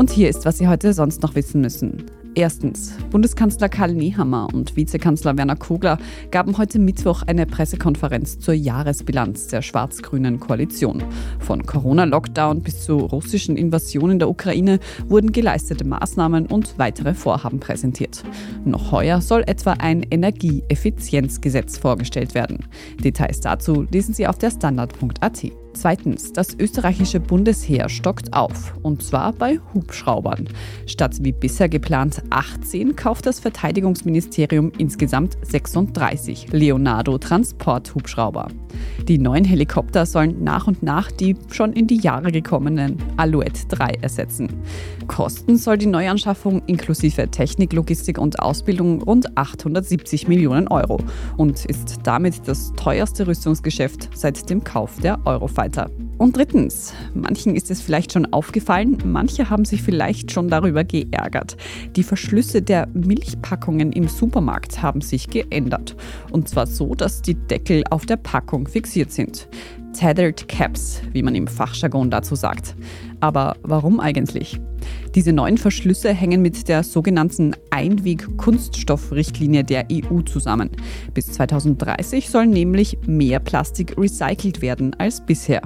Und 0.00 0.08
hier 0.08 0.30
ist, 0.30 0.46
was 0.46 0.56
Sie 0.56 0.66
heute 0.66 0.94
sonst 0.94 1.20
noch 1.20 1.34
wissen 1.34 1.60
müssen. 1.60 2.06
Erstens, 2.34 2.96
Bundeskanzler 3.10 3.68
Karl 3.68 3.92
Nehammer 3.92 4.48
und 4.50 4.74
Vizekanzler 4.74 5.36
Werner 5.36 5.56
Kogler 5.56 5.98
gaben 6.30 6.56
heute 6.56 6.78
Mittwoch 6.78 7.22
eine 7.26 7.44
Pressekonferenz 7.44 8.38
zur 8.38 8.54
Jahresbilanz 8.54 9.48
der 9.48 9.60
schwarz-grünen 9.60 10.40
Koalition. 10.40 11.04
Von 11.38 11.66
Corona-Lockdown 11.66 12.62
bis 12.62 12.82
zur 12.82 13.10
russischen 13.10 13.58
Invasion 13.58 14.12
in 14.12 14.18
der 14.18 14.30
Ukraine 14.30 14.80
wurden 15.06 15.32
geleistete 15.32 15.84
Maßnahmen 15.84 16.46
und 16.46 16.78
weitere 16.78 17.12
Vorhaben 17.12 17.60
präsentiert. 17.60 18.24
Noch 18.64 18.92
heuer 18.92 19.20
soll 19.20 19.42
etwa 19.46 19.72
ein 19.72 20.02
Energieeffizienzgesetz 20.10 21.76
vorgestellt 21.76 22.34
werden. 22.34 22.64
Details 23.04 23.40
dazu 23.40 23.86
lesen 23.90 24.14
Sie 24.14 24.26
auf 24.26 24.38
der 24.38 24.50
Standard.at. 24.50 25.44
Zweitens, 25.72 26.32
das 26.32 26.56
österreichische 26.58 27.20
Bundesheer 27.20 27.88
stockt 27.88 28.32
auf, 28.34 28.74
und 28.82 29.02
zwar 29.02 29.32
bei 29.32 29.60
Hubschraubern. 29.72 30.48
Statt 30.86 31.18
wie 31.22 31.32
bisher 31.32 31.68
geplant 31.68 32.22
18 32.30 32.96
kauft 32.96 33.26
das 33.26 33.40
Verteidigungsministerium 33.40 34.72
insgesamt 34.78 35.38
36 35.42 36.48
Leonardo 36.52 37.18
Transporthubschrauber. 37.18 38.48
Die 39.08 39.18
neuen 39.18 39.44
Helikopter 39.44 40.06
sollen 40.06 40.42
nach 40.42 40.66
und 40.66 40.82
nach 40.82 41.10
die 41.10 41.36
schon 41.50 41.72
in 41.72 41.86
die 41.86 41.98
Jahre 41.98 42.32
gekommenen 42.32 42.98
Alouette 43.16 43.66
3 43.68 43.98
ersetzen. 44.02 44.48
Kosten 45.06 45.56
soll 45.56 45.78
die 45.78 45.86
Neuanschaffung 45.86 46.62
inklusive 46.66 47.30
Technik, 47.30 47.72
Logistik 47.72 48.18
und 48.18 48.40
Ausbildung 48.40 49.02
rund 49.02 49.36
870 49.36 50.28
Millionen 50.28 50.68
Euro 50.68 50.98
und 51.36 51.64
ist 51.64 51.98
damit 52.04 52.46
das 52.46 52.72
teuerste 52.76 53.26
Rüstungsgeschäft 53.26 54.10
seit 54.14 54.50
dem 54.50 54.62
Kauf 54.62 54.98
der 55.00 55.18
Eurofighter. 55.24 55.59
Und 56.18 56.36
drittens, 56.36 56.92
manchen 57.14 57.56
ist 57.56 57.70
es 57.70 57.80
vielleicht 57.80 58.12
schon 58.12 58.32
aufgefallen, 58.32 58.98
manche 59.04 59.50
haben 59.50 59.64
sich 59.64 59.82
vielleicht 59.82 60.32
schon 60.32 60.48
darüber 60.48 60.84
geärgert. 60.84 61.56
Die 61.96 62.02
Verschlüsse 62.02 62.62
der 62.62 62.88
Milchpackungen 62.92 63.92
im 63.92 64.08
Supermarkt 64.08 64.82
haben 64.82 65.00
sich 65.00 65.28
geändert. 65.28 65.96
Und 66.30 66.48
zwar 66.48 66.66
so, 66.66 66.94
dass 66.94 67.22
die 67.22 67.34
Deckel 67.34 67.84
auf 67.90 68.06
der 68.06 68.16
Packung 68.16 68.68
fixiert 68.68 69.12
sind. 69.12 69.48
Tethered 69.92 70.48
Caps, 70.48 71.02
wie 71.12 71.22
man 71.22 71.34
im 71.34 71.46
Fachjargon 71.46 72.10
dazu 72.10 72.34
sagt. 72.34 72.76
Aber 73.20 73.56
warum 73.62 74.00
eigentlich? 74.00 74.60
Diese 75.14 75.32
neuen 75.32 75.58
Verschlüsse 75.58 76.12
hängen 76.12 76.42
mit 76.42 76.68
der 76.68 76.82
sogenannten 76.82 77.56
Einweg-Kunststoffrichtlinie 77.70 79.64
der 79.64 79.86
EU 79.90 80.22
zusammen. 80.22 80.70
Bis 81.14 81.26
2030 81.32 82.30
soll 82.30 82.46
nämlich 82.46 82.98
mehr 83.06 83.40
Plastik 83.40 83.96
recycelt 83.98 84.62
werden 84.62 84.94
als 84.98 85.20
bisher. 85.20 85.62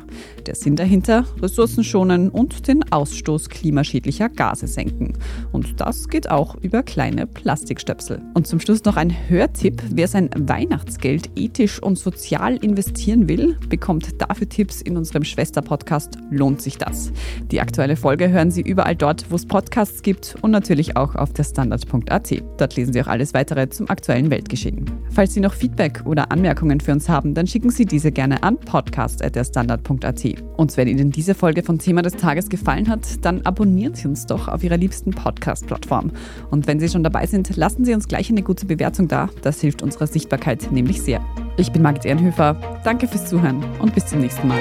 Der 0.47 0.55
Sinn 0.55 0.77
dahinter, 0.77 1.25
Ressourcen 1.43 1.85
schonen 1.85 2.29
und 2.31 2.69
den 2.69 2.91
Ausstoß 2.91 3.49
klimaschädlicher 3.49 4.29
Gase 4.29 4.67
senken. 4.67 5.15
Und 5.53 5.81
das 5.81 6.09
geht 6.09 6.31
auch 6.31 6.57
über 6.57 6.83
kleine 6.83 7.27
Plastikstöpsel. 7.27 8.23
Und 8.35 8.47
zum 8.47 8.61
Schluss 8.61 8.85
noch 8.85 8.97
ein 8.97 9.15
Hörtipp. 9.29 9.83
Wer 9.91 10.09
sein 10.09 10.31
Weihnachtsgeld 10.37 11.31
ethisch 11.37 11.83
und 11.83 11.99
sozial 11.99 12.57
investieren 12.57 13.29
will, 13.29 13.57
bekommt 13.69 14.21
dafür 14.21 14.49
Tipps 14.49 14.81
in 14.81 14.97
unserem 14.97 15.25
Schwester-Podcast 15.25 16.19
Lohnt 16.31 16.63
sich 16.63 16.79
das? 16.79 17.13
Die 17.51 17.61
aktuelle 17.61 17.97
Folge 17.97 18.29
hören 18.29 18.51
Sie 18.51 18.63
überall 18.63 18.97
dort, 18.97 19.04
wo 19.05 19.37
es 19.37 19.45
Podcasts 19.45 20.03
gibt 20.03 20.37
und 20.41 20.51
natürlich 20.51 20.97
auch 20.97 21.15
auf 21.15 21.33
der 21.33 21.45
Standard.at. 21.45 22.43
Dort 22.57 22.77
lesen 22.77 22.93
Sie 22.93 23.03
auch 23.03 23.07
alles 23.07 23.35
weitere 23.35 23.69
zum 23.69 23.91
aktuellen 23.91 24.31
Weltgeschehen. 24.31 24.91
Falls 25.11 25.35
Sie 25.35 25.41
noch 25.41 25.53
Feedback 25.53 26.03
oder 26.07 26.33
Anmerkungen 26.33 26.81
für 26.81 26.93
uns 26.93 27.09
haben, 27.09 27.35
dann 27.35 27.47
schicken 27.47 27.69
Sie 27.71 27.85
diese 27.85 28.13
gerne 28.13 28.43
an 28.43 28.59
podcast.derstandard.at. 28.59 30.25
Und 30.57 30.77
wenn 30.77 30.89
Ihnen 30.89 31.11
diese 31.11 31.35
Folge 31.35 31.63
von 31.63 31.79
Thema 31.79 32.01
des 32.01 32.15
Tages 32.15 32.49
gefallen 32.49 32.89
hat, 32.89 33.25
dann 33.25 33.43
abonnieren 33.43 33.95
Sie 33.95 34.09
uns 34.09 34.25
doch 34.25 34.49
auf 34.49 34.65
Ihrer 34.65 34.79
liebsten 34.79 35.11
Podcast-Plattform. 35.11 36.11
Und 36.51 36.67
wenn 36.67 36.81
Sie 36.81 36.89
schon 36.89 37.03
dabei 37.03 37.27
sind, 37.27 37.57
lassen 37.57 37.85
Sie 37.85 37.93
uns 37.93 38.09
gleich 38.09 38.31
eine 38.31 38.43
gute 38.43 38.65
Bewertung 38.65 39.09
da. 39.09 39.29
Das 39.43 39.61
hilft 39.61 39.83
unserer 39.83 40.07
Sichtbarkeit 40.07 40.73
nämlich 40.73 41.03
sehr. 41.03 41.21
Ich 41.59 41.73
bin 41.73 41.83
Margit 41.83 42.07
Ehrenhöfer. 42.07 42.57
Danke 42.85 43.07
fürs 43.07 43.27
Zuhören 43.27 43.63
und 43.81 43.95
bis 43.95 44.07
zum 44.07 44.21
nächsten 44.21 44.49
Mal. 44.49 44.61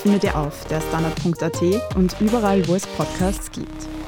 findet 0.00 0.24
ihr 0.24 0.36
auf 0.36 0.64
der 0.66 0.80
Standard.at 0.80 1.96
und 1.96 2.20
überall, 2.20 2.66
wo 2.68 2.74
es 2.74 2.86
Podcasts 2.86 3.50
gibt. 3.50 3.99